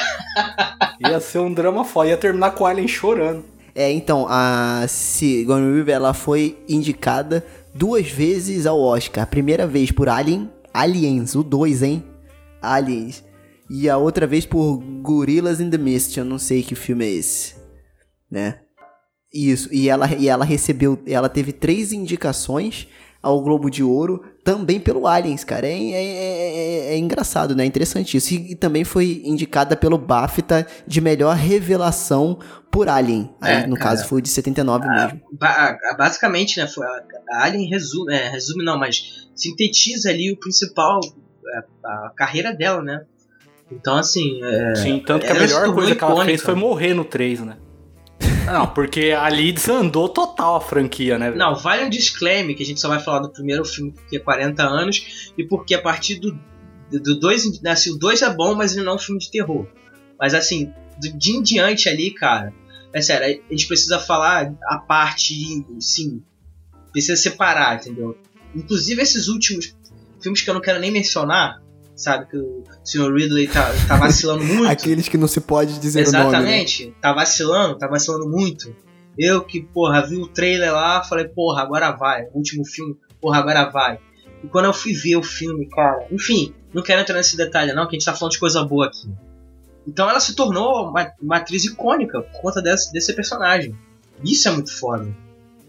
[1.01, 2.11] Ia ser um drama foda.
[2.11, 3.45] Ia terminar com o Alien chorando.
[3.75, 7.45] É, então, a Sigourney Weaver, ela foi indicada
[7.75, 9.25] duas vezes ao Oscar.
[9.25, 12.05] A primeira vez por Alien, Aliens, o 2, hein?
[12.61, 13.25] Aliens.
[13.71, 17.11] E a outra vez por Gorillas in the Mist, eu não sei que filme é
[17.11, 17.55] esse,
[18.31, 18.61] né?
[19.37, 22.89] Isso, e ela, e ela recebeu, ela teve três indicações
[23.23, 25.67] ao Globo de Ouro, também pelo Aliens, cara.
[25.67, 27.65] É, é, é- é- é engraçado, né?
[27.65, 28.33] É interessante isso.
[28.35, 32.39] E, e também foi indicada pelo BAFTA de melhor revelação
[32.71, 33.35] por Alien.
[33.41, 33.91] Aí, É, no cara.
[33.97, 35.21] caso, foi de 79 mesmo.
[35.33, 40.31] Ba- a- basicamente, né, foi a, a Alien resume, é, resume não, mas sintetiza ali
[40.31, 41.01] o principal,
[41.85, 43.03] a, a carreira dela, né?
[43.73, 47.05] Então, assim, é, Sim, tanto que a melhor coisa que ela fez foi morrer no
[47.05, 47.57] 3, né?
[48.47, 51.31] Não, porque ali desandou total a franquia, né?
[51.31, 54.21] Não, vale um disclaimer que a gente só vai falar do primeiro filme porque é
[54.21, 56.39] 40 anos e porque a partir do
[56.91, 59.31] 2, do dois, assim, o 2 é bom, mas ele não é um filme de
[59.31, 59.67] terror.
[60.19, 62.55] Mas assim, do, de em diante ali, cara,
[62.93, 65.35] é sério, a gente precisa falar a parte,
[65.81, 66.23] sim,
[66.93, 68.17] precisa separar, entendeu?
[68.55, 69.75] Inclusive esses últimos
[70.21, 71.61] filmes que eu não quero nem mencionar,
[71.97, 73.13] sabe, que o Sr.
[73.13, 74.71] Ridley tá, tá vacilando muito.
[74.71, 76.29] Aqueles que não se pode dizer o nome, né?
[76.29, 78.75] Exatamente, tá vacilando, tá vacilando muito.
[79.19, 82.25] Eu que, porra, vi o trailer lá, falei, porra, agora vai.
[82.35, 83.99] O último filme, porra, agora vai.
[84.45, 87.89] E quando eu fui ver o filme, cara, enfim, não quero entrar nesse detalhe não,
[87.89, 89.09] que a gente tá falando de coisa boa aqui.
[89.87, 93.75] Então ela se tornou uma, uma atriz icônica por conta desse, desse personagem.
[94.23, 95.15] Isso é muito foda.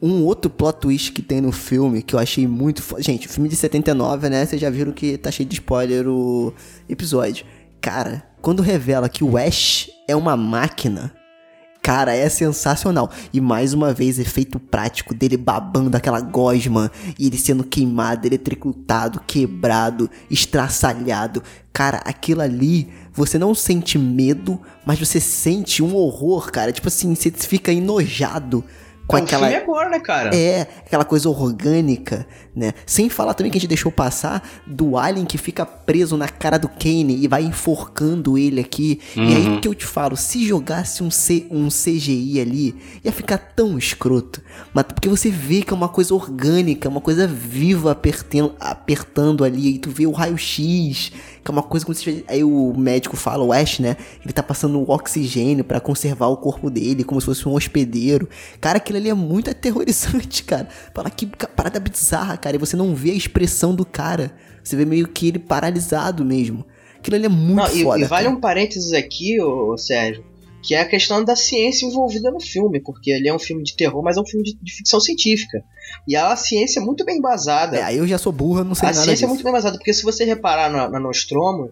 [0.01, 3.01] Um outro plot twist que tem no filme que eu achei muito foda.
[3.01, 4.45] Gente, filme de 79, né?
[4.45, 6.53] Vocês já viram que tá cheio de spoiler o
[6.87, 7.45] episódio.
[7.81, 11.11] Cara, quando revela que o Ash é uma máquina,
[11.81, 13.09] cara, é sensacional.
[13.33, 19.21] E mais uma vez, efeito prático dele babando aquela gosma e ele sendo queimado, eletricutado,
[19.25, 21.41] quebrado, estraçalhado.
[21.73, 26.71] Cara, aquilo ali, você não sente medo, mas você sente um horror, cara.
[26.71, 28.63] Tipo assim, você fica enojado
[29.07, 30.35] com É, o aquela filme agora, né, cara?
[30.35, 32.73] é, aquela coisa orgânica, né?
[32.85, 36.57] Sem falar também que a gente deixou passar do Alien que fica preso na cara
[36.59, 38.99] do Kane e vai enforcando ele aqui.
[39.15, 43.37] E aí que eu te falo, se jogasse um, C, um CGI ali, ia ficar
[43.37, 44.41] tão escroto.
[44.73, 49.75] Mas porque você vê que é uma coisa orgânica, uma coisa viva apertando, apertando ali,
[49.75, 51.11] e tu vê o raio-x,
[51.47, 53.95] que é uma coisa como se aí o médico fala, o Ash, né?
[54.21, 58.27] Ele tá passando o oxigênio pra conservar o corpo dele, como se fosse um hospedeiro.
[58.59, 60.67] Cara, aquilo ali é muito aterrorizante, cara.
[60.93, 61.25] Fala que
[61.55, 62.57] parada bizarra, cara.
[62.57, 64.33] E você não vê a expressão do cara.
[64.61, 66.65] Você vê meio que ele paralisado mesmo.
[66.97, 67.99] Aquilo ali é muito Não, e, foda.
[68.01, 68.37] e vale cara.
[68.37, 70.25] um parênteses aqui, ô, Sérgio,
[70.61, 73.75] que é a questão da ciência envolvida no filme, porque ele é um filme de
[73.75, 75.63] terror, mas é um filme de, de ficção científica.
[76.07, 77.77] E a ciência é muito bem embasada.
[77.77, 79.25] É, aí eu já sou burra, não sei a nada ciência disso.
[79.25, 81.69] é muito bem embasada, porque se você reparar na, na Nostromo,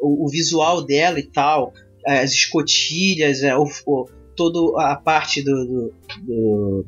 [0.00, 1.72] o, o visual dela e tal,
[2.06, 6.86] as escotilhas, é, o, o- toda a parte do, do, do,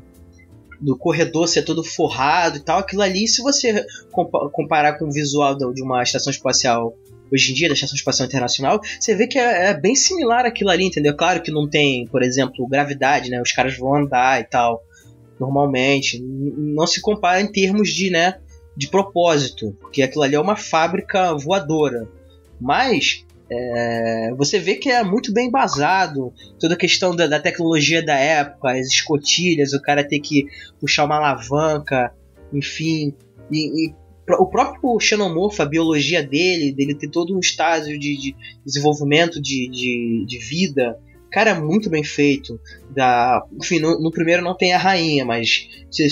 [0.80, 5.12] do corredor ser todo forrado e tal, aquilo ali, se você compa- comparar com o
[5.12, 6.95] visual de uma estação espacial
[7.32, 10.70] hoje em dia, da Estação Espacial Internacional, você vê que é, é bem similar aquilo
[10.70, 11.16] ali, entendeu?
[11.16, 13.40] Claro que não tem, por exemplo, gravidade, né?
[13.40, 14.82] Os caras vão andar e tal,
[15.38, 16.22] normalmente.
[16.22, 18.38] Não se compara em termos de, né,
[18.76, 22.08] de propósito, porque aquilo ali é uma fábrica voadora.
[22.60, 28.04] Mas é, você vê que é muito bem embasado toda a questão da, da tecnologia
[28.04, 30.46] da época, as escotilhas, o cara ter que
[30.80, 32.12] puxar uma alavanca,
[32.52, 33.14] enfim.
[33.50, 33.94] E, e
[34.28, 39.68] o próprio xenomorfo, a biologia dele, dele ter todo um estágio de, de desenvolvimento de,
[39.70, 40.98] de, de vida,
[41.30, 42.58] cara, é muito bem feito.
[42.90, 46.06] Da, enfim, no, no primeiro não tem a rainha, mas você,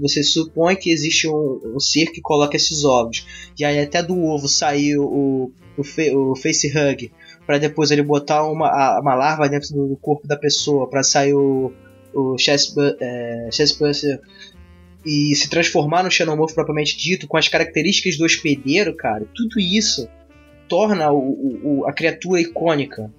[0.00, 3.26] você supõe que existe um, um ser que coloca esses ovos.
[3.58, 7.10] E aí até do ovo saiu o, o, fe- o facehug,
[7.46, 11.72] para depois ele botar uma, uma larva dentro do, corpo da pessoa, para sair o,
[12.14, 14.20] o chestbu- é, chestburster
[15.04, 20.08] e se transformar no xenomorfo propriamente dito, com as características do hospedeiro, cara, tudo isso
[20.68, 23.12] torna o, o- a criatura icônica.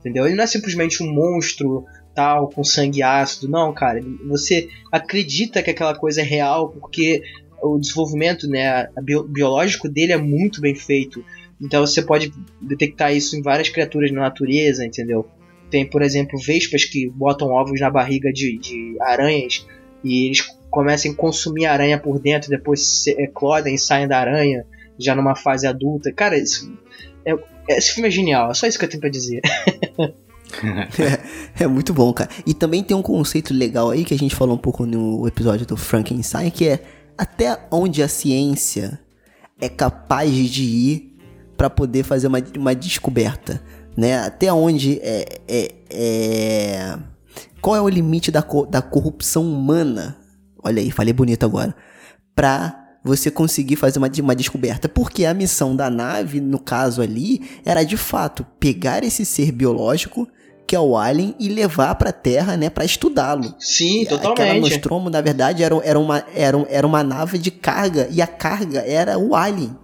[0.00, 0.26] Entendeu?
[0.26, 3.48] Ele não é simplesmente um monstro tal, com sangue ácido.
[3.50, 4.00] Não, cara.
[4.28, 7.22] Você acredita que aquela coisa é real porque
[7.62, 11.22] o desenvolvimento né, bio- biológico dele é muito bem feito.
[11.60, 15.26] Então você pode detectar isso em várias criaturas na natureza, entendeu?
[15.70, 19.66] Tem, por exemplo, vespas que botam ovos na barriga de, de aranhas
[20.02, 24.64] e eles começam a consumir aranha por dentro, depois eclodem e saem da aranha,
[24.98, 26.12] já numa fase adulta.
[26.12, 26.72] Cara, isso,
[27.24, 27.36] é-
[27.76, 29.40] esse filme é genial, é só isso que eu tenho pra dizer.
[31.58, 32.28] É muito bom, cara.
[32.44, 35.64] E também tem um conceito legal aí que a gente falou um pouco no episódio
[35.64, 36.82] do Frankenstein, que é
[37.16, 38.98] até onde a ciência
[39.60, 41.16] é capaz de ir
[41.56, 43.62] para poder fazer uma, uma descoberta,
[43.96, 44.18] né?
[44.18, 46.98] Até onde é, é, é-
[47.60, 50.16] qual é o limite da, co- da corrupção humana?
[50.62, 51.74] Olha aí, falei bonito agora.
[52.34, 54.88] Pra você conseguir fazer uma, uma descoberta.
[54.88, 60.28] Porque a missão da nave, no caso ali, era de fato pegar esse ser biológico,
[60.66, 63.54] que é o Alien, e levar pra Terra, né, pra estudá-lo.
[63.58, 64.60] Sim, Aquela totalmente.
[64.60, 68.80] Nostromo, na verdade, era, era, uma, era, era uma nave de carga, e a carga
[68.80, 69.76] era o Alien,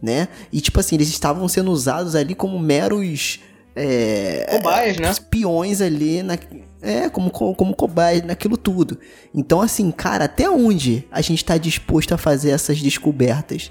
[0.00, 0.28] né?
[0.52, 3.40] E tipo assim, eles estavam sendo usados ali como meros...
[3.74, 5.10] É, Cobaias, né?
[5.10, 6.38] Espiões ali, na,
[6.80, 8.98] é, como, como, como cobaias naquilo tudo.
[9.34, 13.70] Então assim, cara, até onde a gente tá disposto a fazer essas descobertas?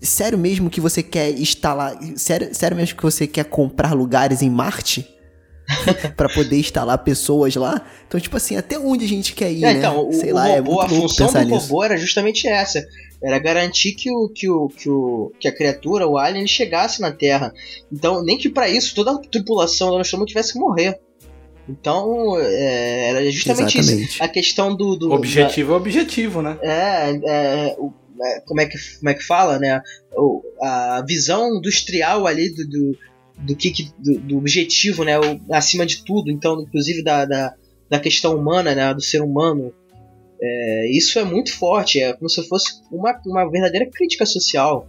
[0.00, 1.98] Sério mesmo que você quer instalar...
[2.16, 5.08] Sério, sério mesmo que você quer comprar lugares em Marte?
[6.16, 7.80] Pra poder instalar pessoas lá.
[8.06, 9.78] Então, tipo assim, até onde a gente quer ir, É, né?
[9.78, 11.66] então, o, Sei o lá, é robô, muito a louco função do nisso.
[11.68, 12.84] robô era justamente essa.
[13.22, 17.12] Era garantir que o, que o, que o que a criatura, o alien, chegasse na
[17.12, 17.52] Terra.
[17.92, 20.98] Então, nem que pra isso toda a tripulação da Nostromo tivesse que morrer.
[21.68, 24.08] Então, é, era justamente Exatamente.
[24.14, 24.22] isso.
[24.22, 24.96] A questão do.
[24.96, 26.58] do O objetivo é objetivo, né?
[26.62, 27.92] é, é, o-
[28.22, 29.80] é, como, é que, como é que fala, né?
[30.16, 32.98] O- a visão industrial ali do, do,
[33.40, 35.18] do, que, que- do, do objetivo, né?
[35.18, 37.54] O- acima de tudo, então, inclusive da, da,
[37.88, 38.92] da questão humana, né?
[38.94, 39.72] Do ser humano.
[40.42, 44.86] É, isso é muito forte, é como se fosse uma, uma verdadeira crítica social.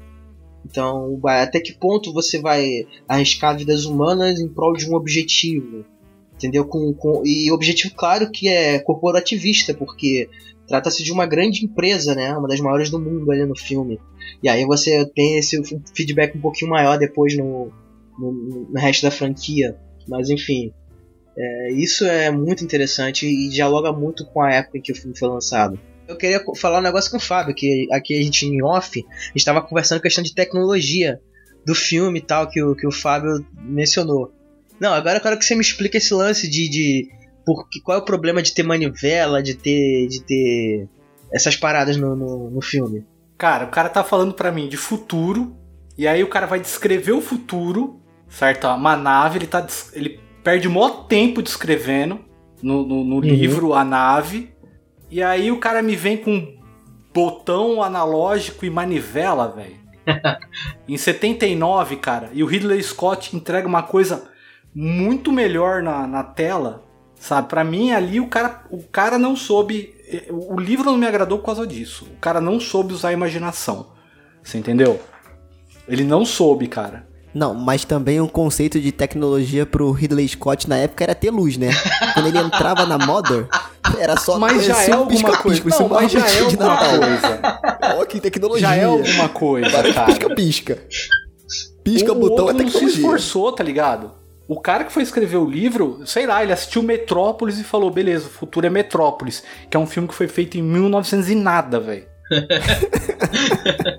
[0.65, 5.83] Então, até que ponto você vai arriscar vidas humanas em prol de um objetivo?
[6.35, 6.65] Entendeu?
[6.65, 10.29] Com, com, e objetivo, claro, que é corporativista, porque
[10.67, 12.35] trata-se de uma grande empresa, né?
[12.35, 13.99] Uma das maiores do mundo ali no filme.
[14.41, 15.61] E aí você tem esse
[15.93, 17.71] feedback um pouquinho maior depois no,
[18.21, 19.75] no, no resto da franquia.
[20.07, 20.73] Mas enfim,
[21.37, 25.17] é, isso é muito interessante e dialoga muito com a época em que o filme
[25.17, 25.79] foi lançado.
[26.07, 29.03] Eu queria falar um negócio com o Fábio, que aqui a gente em off,
[29.33, 31.19] estava conversando questão de tecnologia
[31.65, 34.33] do filme e tal, que o, que o Fábio mencionou.
[34.79, 37.09] Não, agora eu quero que você me explique esse lance de, de,
[37.45, 40.89] porque, qual é o problema de ter manivela, de ter, de ter
[41.31, 43.05] essas paradas no, no, no filme?
[43.37, 45.55] Cara, o cara tá falando pra mim de futuro,
[45.97, 48.00] e aí o cara vai descrever o futuro,
[48.31, 48.65] certo?
[48.67, 52.19] Uma nave, ele, tá, ele perde o maior tempo descrevendo
[52.63, 54.53] no, no, no livro a nave,
[55.09, 56.57] e aí o cara me vem com
[57.13, 59.81] botão analógico e manivela, velho.
[60.87, 64.29] em 79, cara, e o Ridley Scott entrega uma coisa
[64.73, 66.83] muito melhor na, na tela,
[67.15, 67.49] sabe?
[67.49, 69.93] Pra mim ali o cara, o cara não soube.
[70.29, 72.05] O livro não me agradou por causa disso.
[72.05, 73.91] O cara não soube usar a imaginação.
[74.43, 74.99] Você entendeu?
[75.87, 77.07] Ele não soube, cara.
[77.33, 81.57] Não, mas também o conceito de tecnologia pro Ridley Scott na época era ter luz,
[81.57, 81.69] né?
[82.13, 83.47] Quando ele entrava na Mother,
[83.97, 85.67] era só Mas já é um alguma coisa.
[85.67, 87.39] isso Não, mas já é alguma coisa.
[87.99, 88.67] Ó, que tecnologia.
[88.67, 90.77] Já é alguma coisa, pisca-pisca.
[91.83, 93.01] Pisca, o botão é outro não se tecnologia.
[93.01, 94.11] esforçou, tá ligado?
[94.47, 98.27] O cara que foi escrever o livro, sei lá, ele assistiu Metrópolis e falou, beleza,
[98.27, 101.79] o futuro é Metrópolis, que é um filme que foi feito em 1900 e nada,
[101.79, 102.03] velho.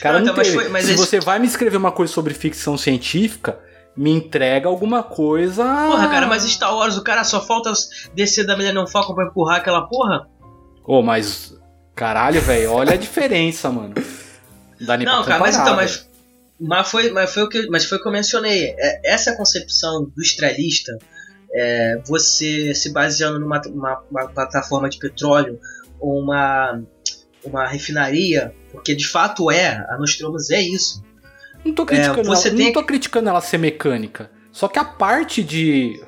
[0.00, 0.58] Cara, Não, não, então, mas teve.
[0.60, 3.58] foi- mas Se esse- você vai me escrever uma coisa sobre ficção científica,
[3.96, 5.64] me entrega alguma coisa.
[5.64, 7.72] Porra, cara, mas Star Wars, o cara só falta
[8.14, 10.28] descer da Millennium Falcon pra empurrar aquela porra?
[10.84, 11.54] Ô, mas.
[11.94, 13.94] Caralho, velho, olha a diferença, mano.
[14.80, 16.08] Não dá nem Não, cara, mas então, mas,
[16.60, 18.74] mas, foi, mas, foi o que, mas foi o que eu mencionei.
[18.78, 20.96] É, essa concepção do estrelista,
[21.52, 25.58] é, você se baseando numa uma, uma plataforma de petróleo
[25.98, 26.80] ou uma,
[27.44, 31.02] uma refinaria, porque de fato é, a Nostromus é isso.
[31.64, 34.30] Não tô criticando, É, você ela, não tô criticando ela ser mecânica.
[34.52, 36.00] Só que a parte de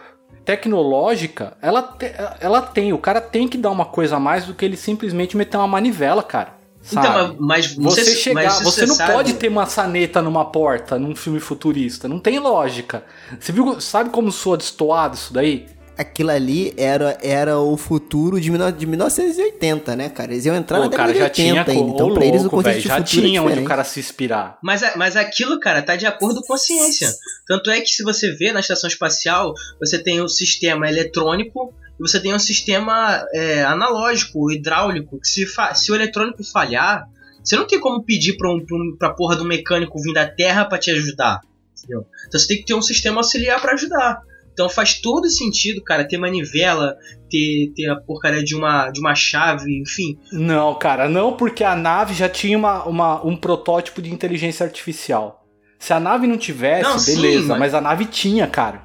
[0.44, 2.92] tecnológica, ela, te- ela tem.
[2.92, 5.66] O cara tem que dar uma coisa a mais do que ele simplesmente meter uma
[5.66, 6.58] manivela, cara.
[6.82, 7.06] Sabe?
[7.08, 10.98] Então, mas, mas você você, chegar, mas você não sabe- pode ter maçaneta numa porta
[10.98, 12.08] num filme futurista.
[12.08, 13.04] Não tem lógica.
[13.38, 15.66] Você viu, sabe como soa destoado isso daí?
[15.96, 20.32] Aquilo ali era, era o futuro de, mil- de 1980, né, cara?
[20.32, 21.94] Eles iam entrar Pô, na o cara década de já 80 tinha, ainda.
[21.94, 24.58] Então, pra eles, o velho, de já futuro é tinha onde o cara se inspirar.
[24.62, 27.12] Mas, é- mas aquilo, cara, tá de acordo com a ciência.
[27.46, 32.02] Tanto é que se você vê na estação espacial, você tem um sistema eletrônico e
[32.02, 37.06] você tem um sistema é, analógico, hidráulico, que se, se o eletrônico falhar,
[37.44, 40.26] você não tem como pedir pra, um, pra, um, pra porra do mecânico vir da
[40.26, 41.40] Terra pra te ajudar.
[41.78, 42.06] Entendeu?
[42.28, 44.20] Então você tem que ter um sistema auxiliar pra ajudar.
[44.60, 46.94] Então faz todo sentido, cara, ter manivela,
[47.30, 50.18] ter, ter a porcaria de uma, de uma chave, enfim.
[50.30, 55.44] Não, cara, não, porque a nave já tinha uma, uma- um protótipo de inteligência artificial.
[55.78, 57.74] Se a nave não tivesse, Não, sim, beleza, mas- mas...
[57.74, 58.82] a nave tinha, cara.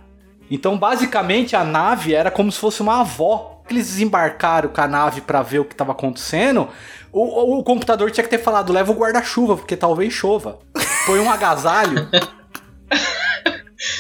[0.50, 3.62] Então, basicamente, a nave era como se fosse uma avó.
[3.70, 6.70] Eles desembarcaram com a nave pra ver o que tava acontecendo.
[7.12, 7.22] O,
[7.56, 10.60] o- o computador tinha que ter falado: leva o guarda-chuva, porque talvez chova.
[11.06, 12.08] Põe um agasalho.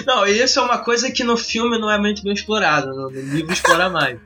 [0.05, 3.53] Não, isso é uma coisa que no filme não é muito bem explorado, no, livro
[3.53, 4.19] explora mais.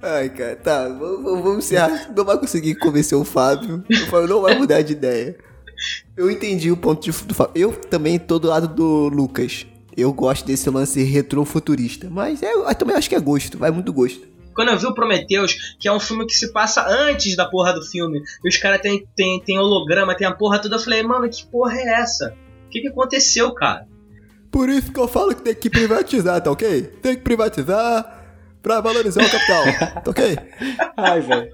[0.00, 2.10] Ai, cara, tá, vamos encerrar.
[2.16, 3.84] Não vai conseguir convencer o Fábio.
[3.90, 5.36] O Fábio não vai mudar de ideia.
[6.16, 7.52] Eu entendi o ponto de, do Fábio.
[7.54, 9.66] Eu também tô do lado do Lucas.
[9.96, 12.08] Eu gosto desse lance retrofuturista.
[12.08, 14.26] Mas é, eu também acho que é gosto, vai muito gosto.
[14.54, 17.72] Quando eu vi o Prometheus, que é um filme que se passa antes da porra
[17.72, 21.00] do filme, e os caras tem, tem, tem holograma, tem a porra toda, eu falei,
[21.02, 22.36] mano, que porra é essa?
[22.68, 23.88] O que, que aconteceu, cara?
[24.50, 26.82] Por isso que eu falo que tem que privatizar, tá ok?
[27.02, 28.26] Tem que privatizar
[28.62, 29.64] pra valorizar o capital,
[30.04, 30.38] tá ok?
[30.98, 31.48] Ai, velho.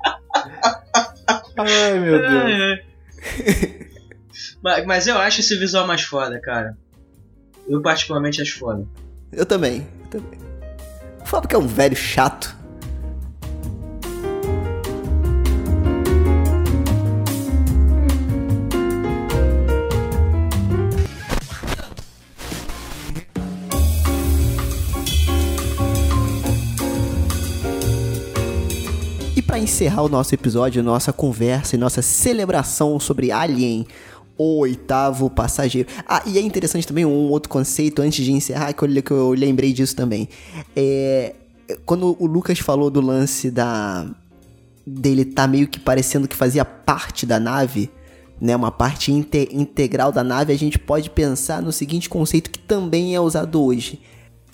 [1.56, 2.80] Ai, meu Deus.
[4.60, 6.76] mas, mas eu acho esse visual mais foda, cara.
[7.68, 8.84] Eu particularmente acho foda.
[9.32, 10.40] Eu também, eu também.
[11.22, 12.56] O Fábio que é um velho chato.
[29.64, 33.86] Encerrar o nosso episódio, nossa conversa e nossa celebração sobre Alien,
[34.38, 35.88] o oitavo passageiro.
[36.06, 39.30] Ah, e é interessante também um outro conceito antes de encerrar que eu, que eu
[39.32, 40.28] lembrei disso também.
[40.76, 41.34] É
[41.86, 44.06] quando o Lucas falou do lance da
[44.86, 47.90] dele tá meio que parecendo que fazia parte da nave,
[48.38, 52.58] né, uma parte inte- integral da nave, a gente pode pensar no seguinte conceito que
[52.58, 54.00] também é usado hoje.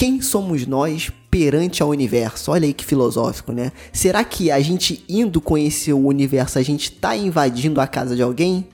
[0.00, 2.52] Quem somos nós perante ao universo?
[2.52, 3.70] Olha aí que filosófico, né?
[3.92, 8.22] Será que a gente indo conhecer o universo, a gente tá invadindo a casa de
[8.22, 8.66] alguém?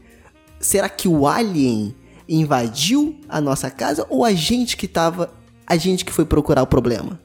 [0.61, 1.97] Será que o alien
[2.29, 5.35] invadiu a nossa casa ou a gente que tava,
[5.67, 7.19] a gente que foi procurar o problema?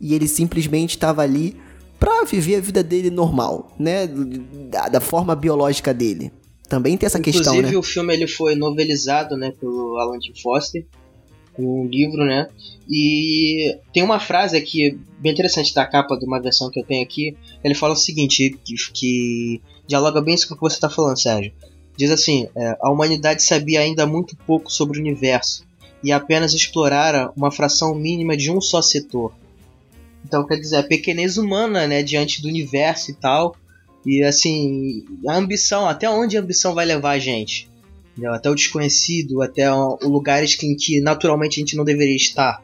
[0.00, 1.54] E ele simplesmente estava ali
[2.00, 4.06] pra viver a vida dele normal, né?
[4.70, 6.32] Da, da forma biológica dele.
[6.66, 7.78] Também tem essa questão, Inclusive, né?
[7.78, 10.32] o filme ele foi novelizado, né, pelo Alan T.
[10.40, 10.86] Foster.
[11.58, 12.48] um livro, né?
[12.88, 17.02] E tem uma frase aqui bem interessante da capa de uma versão que eu tenho
[17.02, 17.36] aqui.
[17.62, 21.20] Ele fala o seguinte, que, que dialoga bem isso com o que você está falando,
[21.20, 21.52] Sérgio.
[21.96, 25.64] Diz assim: é, a humanidade sabia ainda muito pouco sobre o universo
[26.02, 29.32] e apenas explorara uma fração mínima de um só setor.
[30.24, 33.56] Então, quer dizer, a pequenez humana, né, diante do universo e tal.
[34.04, 37.70] E assim, a ambição, até onde a ambição vai levar a gente?
[38.26, 39.72] Até o desconhecido, até
[40.02, 42.62] lugares em que naturalmente a gente não deveria estar.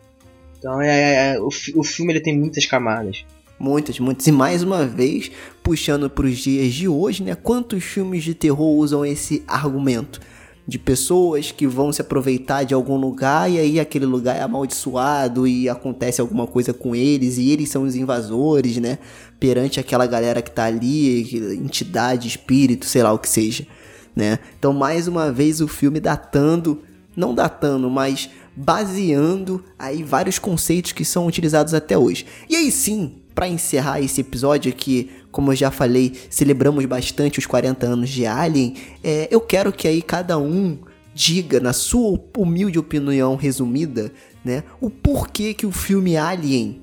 [0.60, 3.24] Então, é, é, é o, o filme ele tem muitas camadas.
[3.58, 4.26] Muitas, muitas.
[4.26, 5.30] E mais uma vez,
[5.62, 7.34] puxando para os dias de hoje, né?
[7.34, 10.20] Quantos filmes de terror usam esse argumento?
[10.66, 15.46] De pessoas que vão se aproveitar de algum lugar e aí aquele lugar é amaldiçoado
[15.46, 18.98] e acontece alguma coisa com eles e eles são os invasores, né?
[19.38, 23.66] Perante aquela galera que tá ali, entidade, espírito, sei lá o que seja,
[24.14, 24.38] né?
[24.58, 26.82] Então, mais uma vez, o filme datando,
[27.16, 32.26] não datando, mas baseando aí vários conceitos que são utilizados até hoje.
[32.48, 37.46] E aí sim, para encerrar esse episódio aqui, como eu já falei, celebramos bastante os
[37.46, 40.78] 40 anos de Alien, é, eu quero que aí cada um
[41.14, 44.12] diga, na sua humilde opinião resumida,
[44.44, 46.82] né, o porquê que o filme Alien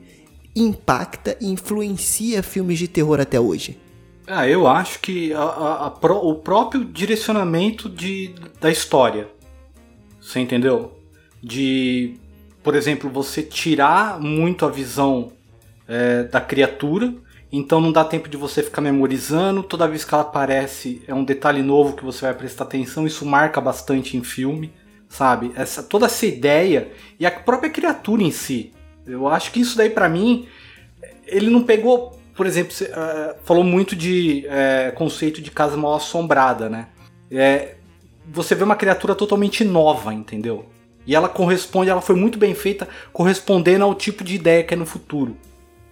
[0.55, 3.77] impacta e influencia filmes de terror até hoje.
[4.25, 9.29] Ah, eu acho que a, a, a pro, o próprio direcionamento de, da história.
[10.19, 10.96] Você entendeu?
[11.41, 12.15] De,
[12.63, 15.31] por exemplo, você tirar muito a visão
[15.87, 17.13] é, da criatura.
[17.51, 19.63] Então não dá tempo de você ficar memorizando.
[19.63, 23.07] Toda vez que ela aparece é um detalhe novo que você vai prestar atenção.
[23.07, 24.73] Isso marca bastante em filme,
[25.07, 25.51] sabe?
[25.55, 28.73] Essa, toda essa ideia e a própria criatura em si.
[29.05, 30.47] Eu acho que isso daí para mim,
[31.25, 35.95] ele não pegou, por exemplo, você, uh, falou muito de uh, conceito de casa mal
[35.95, 36.87] assombrada, né?
[37.31, 37.75] É,
[38.29, 40.65] você vê uma criatura totalmente nova, entendeu?
[41.07, 44.77] E ela corresponde, ela foi muito bem feita, correspondendo ao tipo de ideia que é
[44.77, 45.35] no futuro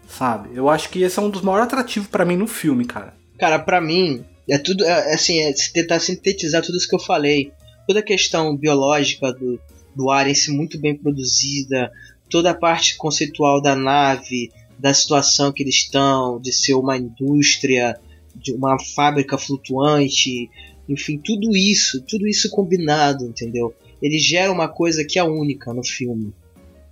[0.08, 0.50] sabe?
[0.54, 3.14] Eu acho que esse é um dos maiores atrativos para mim no filme, cara.
[3.38, 7.52] Cara, para mim, é tudo, é, assim, é tentar sintetizar tudo isso que eu falei.
[7.88, 9.60] Toda a questão biológica do,
[9.96, 11.92] do Alien ser muito bem produzida,
[12.30, 18.00] toda a parte conceitual da nave, da situação que eles estão, de ser uma indústria,
[18.36, 20.50] de uma fábrica flutuante,
[20.88, 23.74] enfim, tudo isso, tudo isso combinado, entendeu?
[24.02, 26.34] Ele gera uma coisa que é única no filme.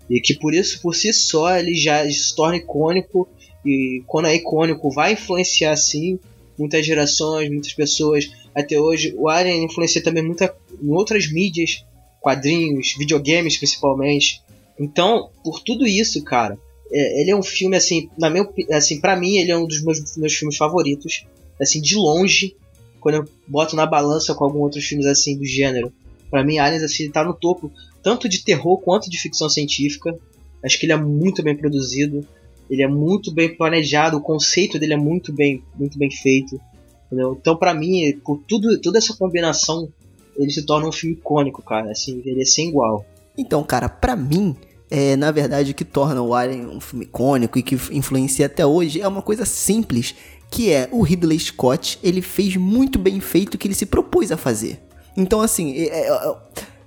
[0.10, 3.28] E que por isso, por si só, ele já se torna icônico.
[3.66, 6.20] E quando é icônico, vai influenciar sim
[6.58, 8.30] muitas gerações, muitas pessoas.
[8.54, 11.86] Até hoje, o Alien influencia também muita, em outras mídias,
[12.22, 14.42] quadrinhos, videogames principalmente.
[14.80, 16.58] Então, por tudo isso, cara,
[16.92, 19.84] é, ele é um filme assim, na meu, assim, para mim ele é um dos
[19.84, 21.26] meus, meus filmes favoritos,
[21.60, 22.56] assim, de longe,
[23.00, 25.92] quando eu boto na balança com alguns outros filmes assim do gênero.
[26.34, 27.72] Para mim, Aliens assim tá no topo
[28.02, 30.18] tanto de terror quanto de ficção científica.
[30.66, 32.26] Acho que ele é muito bem produzido,
[32.68, 36.60] ele é muito bem planejado, o conceito dele é muito bem, muito bem feito.
[37.06, 37.38] Entendeu?
[37.40, 39.88] Então, para mim, por tudo, toda essa combinação,
[40.36, 41.92] ele se torna um filme icônico, cara.
[41.92, 43.06] Assim, ele é sem igual.
[43.38, 44.56] Então, cara, para mim,
[44.90, 48.66] é, na verdade, o que torna o Alien um filme icônico e que influencia até
[48.66, 50.16] hoje é uma coisa simples,
[50.50, 54.32] que é o Ridley Scott, ele fez muito bem feito o que ele se propôs
[54.32, 54.80] a fazer.
[55.16, 56.36] Então, assim, é, é,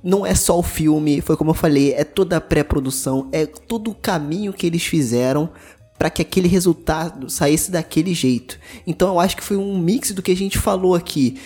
[0.03, 3.91] não é só o filme, foi como eu falei, é toda a pré-produção, é todo
[3.91, 5.51] o caminho que eles fizeram
[5.99, 8.59] para que aquele resultado saísse daquele jeito.
[8.87, 11.39] Então eu acho que foi um mix do que a gente falou aqui.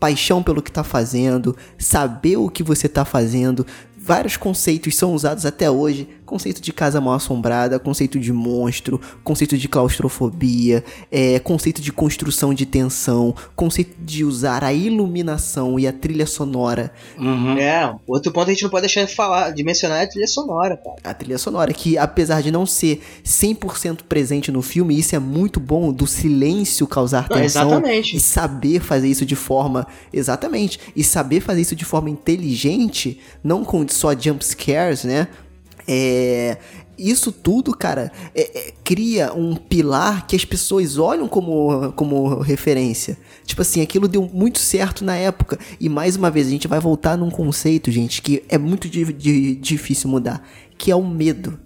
[0.00, 3.66] Paixão pelo que tá fazendo, saber o que você tá fazendo,
[3.96, 9.56] vários conceitos são usados até hoje conceito de casa mal assombrada, conceito de monstro, conceito
[9.56, 15.92] de claustrofobia, é, conceito de construção de tensão, conceito de usar a iluminação e a
[15.92, 16.90] trilha sonora.
[17.16, 17.56] Uhum.
[17.56, 20.26] É, outro ponto a gente não pode deixar de falar, de mencionar é a trilha
[20.26, 20.96] sonora, cara.
[21.04, 25.60] A trilha sonora, que apesar de não ser 100% presente no filme, isso é muito
[25.60, 27.68] bom do silêncio causar não, tensão.
[27.68, 28.16] Exatamente.
[28.16, 29.86] E saber fazer isso de forma.
[30.12, 30.80] Exatamente.
[30.96, 35.28] E saber fazer isso de forma inteligente, não com só jump scares, né?
[35.86, 36.58] É,
[36.96, 43.18] isso tudo, cara, é, é, cria um pilar que as pessoas olham como, como referência.
[43.44, 45.58] Tipo assim, aquilo deu muito certo na época.
[45.80, 49.04] E mais uma vez, a gente vai voltar num conceito, gente, que é muito di
[49.12, 50.46] di difícil mudar,
[50.78, 51.58] que é o medo.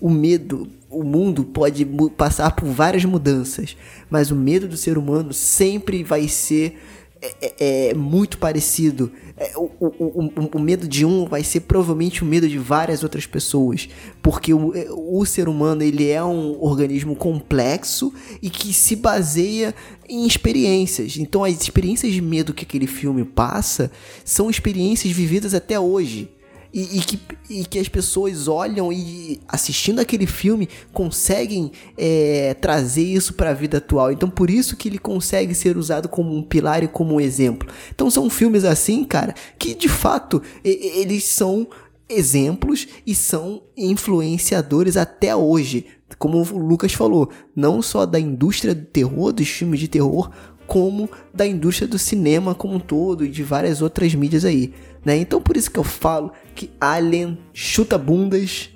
[0.00, 1.86] O medo, o mundo pode
[2.16, 3.76] passar por várias mudanças,
[4.10, 6.76] mas o medo do ser humano sempre vai ser
[7.22, 9.12] é, é, é muito parecido.
[9.36, 13.04] É, o, o, o, o, medo de um vai ser provavelmente o medo de várias
[13.04, 13.88] outras pessoas.
[14.20, 18.12] Porque o, é, o ser humano ele é um organismo complexo
[18.42, 19.72] e que se baseia
[20.08, 21.16] em experiências.
[21.16, 23.90] Então as experiências de medo que aquele filme passa
[24.24, 26.28] são experiências vividas até hoje.
[26.72, 27.20] E, e que,
[27.50, 33.54] e que as pessoas olham e assistindo aquele filme conseguem é, trazer isso para a
[33.54, 34.10] vida atual.
[34.10, 37.68] Então por isso que ele consegue ser usado como um pilar e como um exemplo.
[37.94, 41.68] Então são filmes assim, cara, que de fato e- eles são
[42.08, 45.86] exemplos e são influenciadores até hoje.
[46.18, 50.30] Como o Lucas falou, não só da indústria do terror, dos filmes de terror,
[50.66, 54.72] como da indústria do cinema como um todo e de várias outras mídias aí,
[55.04, 55.16] né?
[55.16, 58.70] Então por isso que eu falo que Alien chuta bundas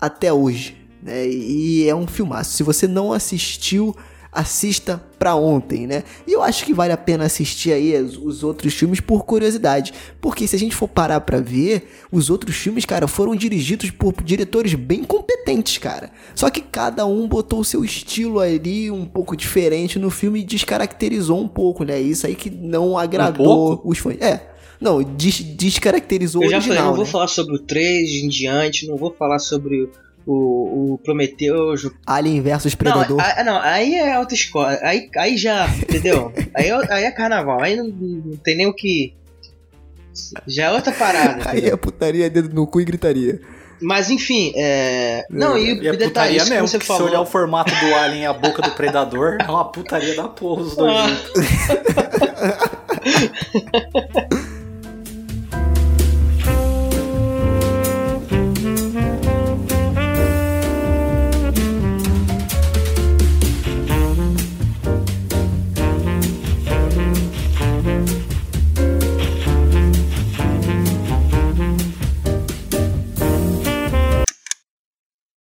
[0.00, 1.28] até hoje, né?
[1.28, 2.56] E é um filmaço.
[2.56, 3.94] Se você não assistiu,
[4.30, 6.04] assista pra ontem, né?
[6.26, 9.92] E eu acho que vale a pena assistir aí os, os outros filmes por curiosidade,
[10.20, 14.14] porque se a gente for parar pra ver, os outros filmes, cara, foram dirigidos por
[14.22, 16.10] diretores bem competentes, cara.
[16.34, 20.44] Só que cada um botou o seu estilo ali um pouco diferente no filme e
[20.44, 22.00] descaracterizou um pouco, né?
[22.00, 24.20] Isso aí que não agradou os fãs.
[24.20, 24.57] É.
[24.80, 27.10] Não, des- descaracterizou Eu o já falei, original, não vou né?
[27.10, 29.90] falar sobre o 3 em diante, não vou falar sobre
[30.26, 31.84] o, o Prometheus.
[31.84, 33.20] o- Alien versus Não, Predador.
[33.20, 34.78] a- não, aí é outra escola.
[34.82, 36.32] Aí, aí já, entendeu?
[36.54, 39.14] aí, é- aí é carnaval, aí não, não tem nem o que.
[40.46, 41.48] Já é outra parada.
[41.50, 41.74] Aí entendeu?
[41.74, 43.40] é putaria, dedo no cu e gritaria.
[43.80, 45.24] Mas enfim, é.
[45.30, 47.22] Não, e, E é o detalhe, isso que mesmo, você porque se olhar falou.
[47.26, 50.74] o formato do Alien e a boca do Predador, é uma putaria da porra os
[50.76, 51.06] dois Ah.
[51.08, 51.32] juntos.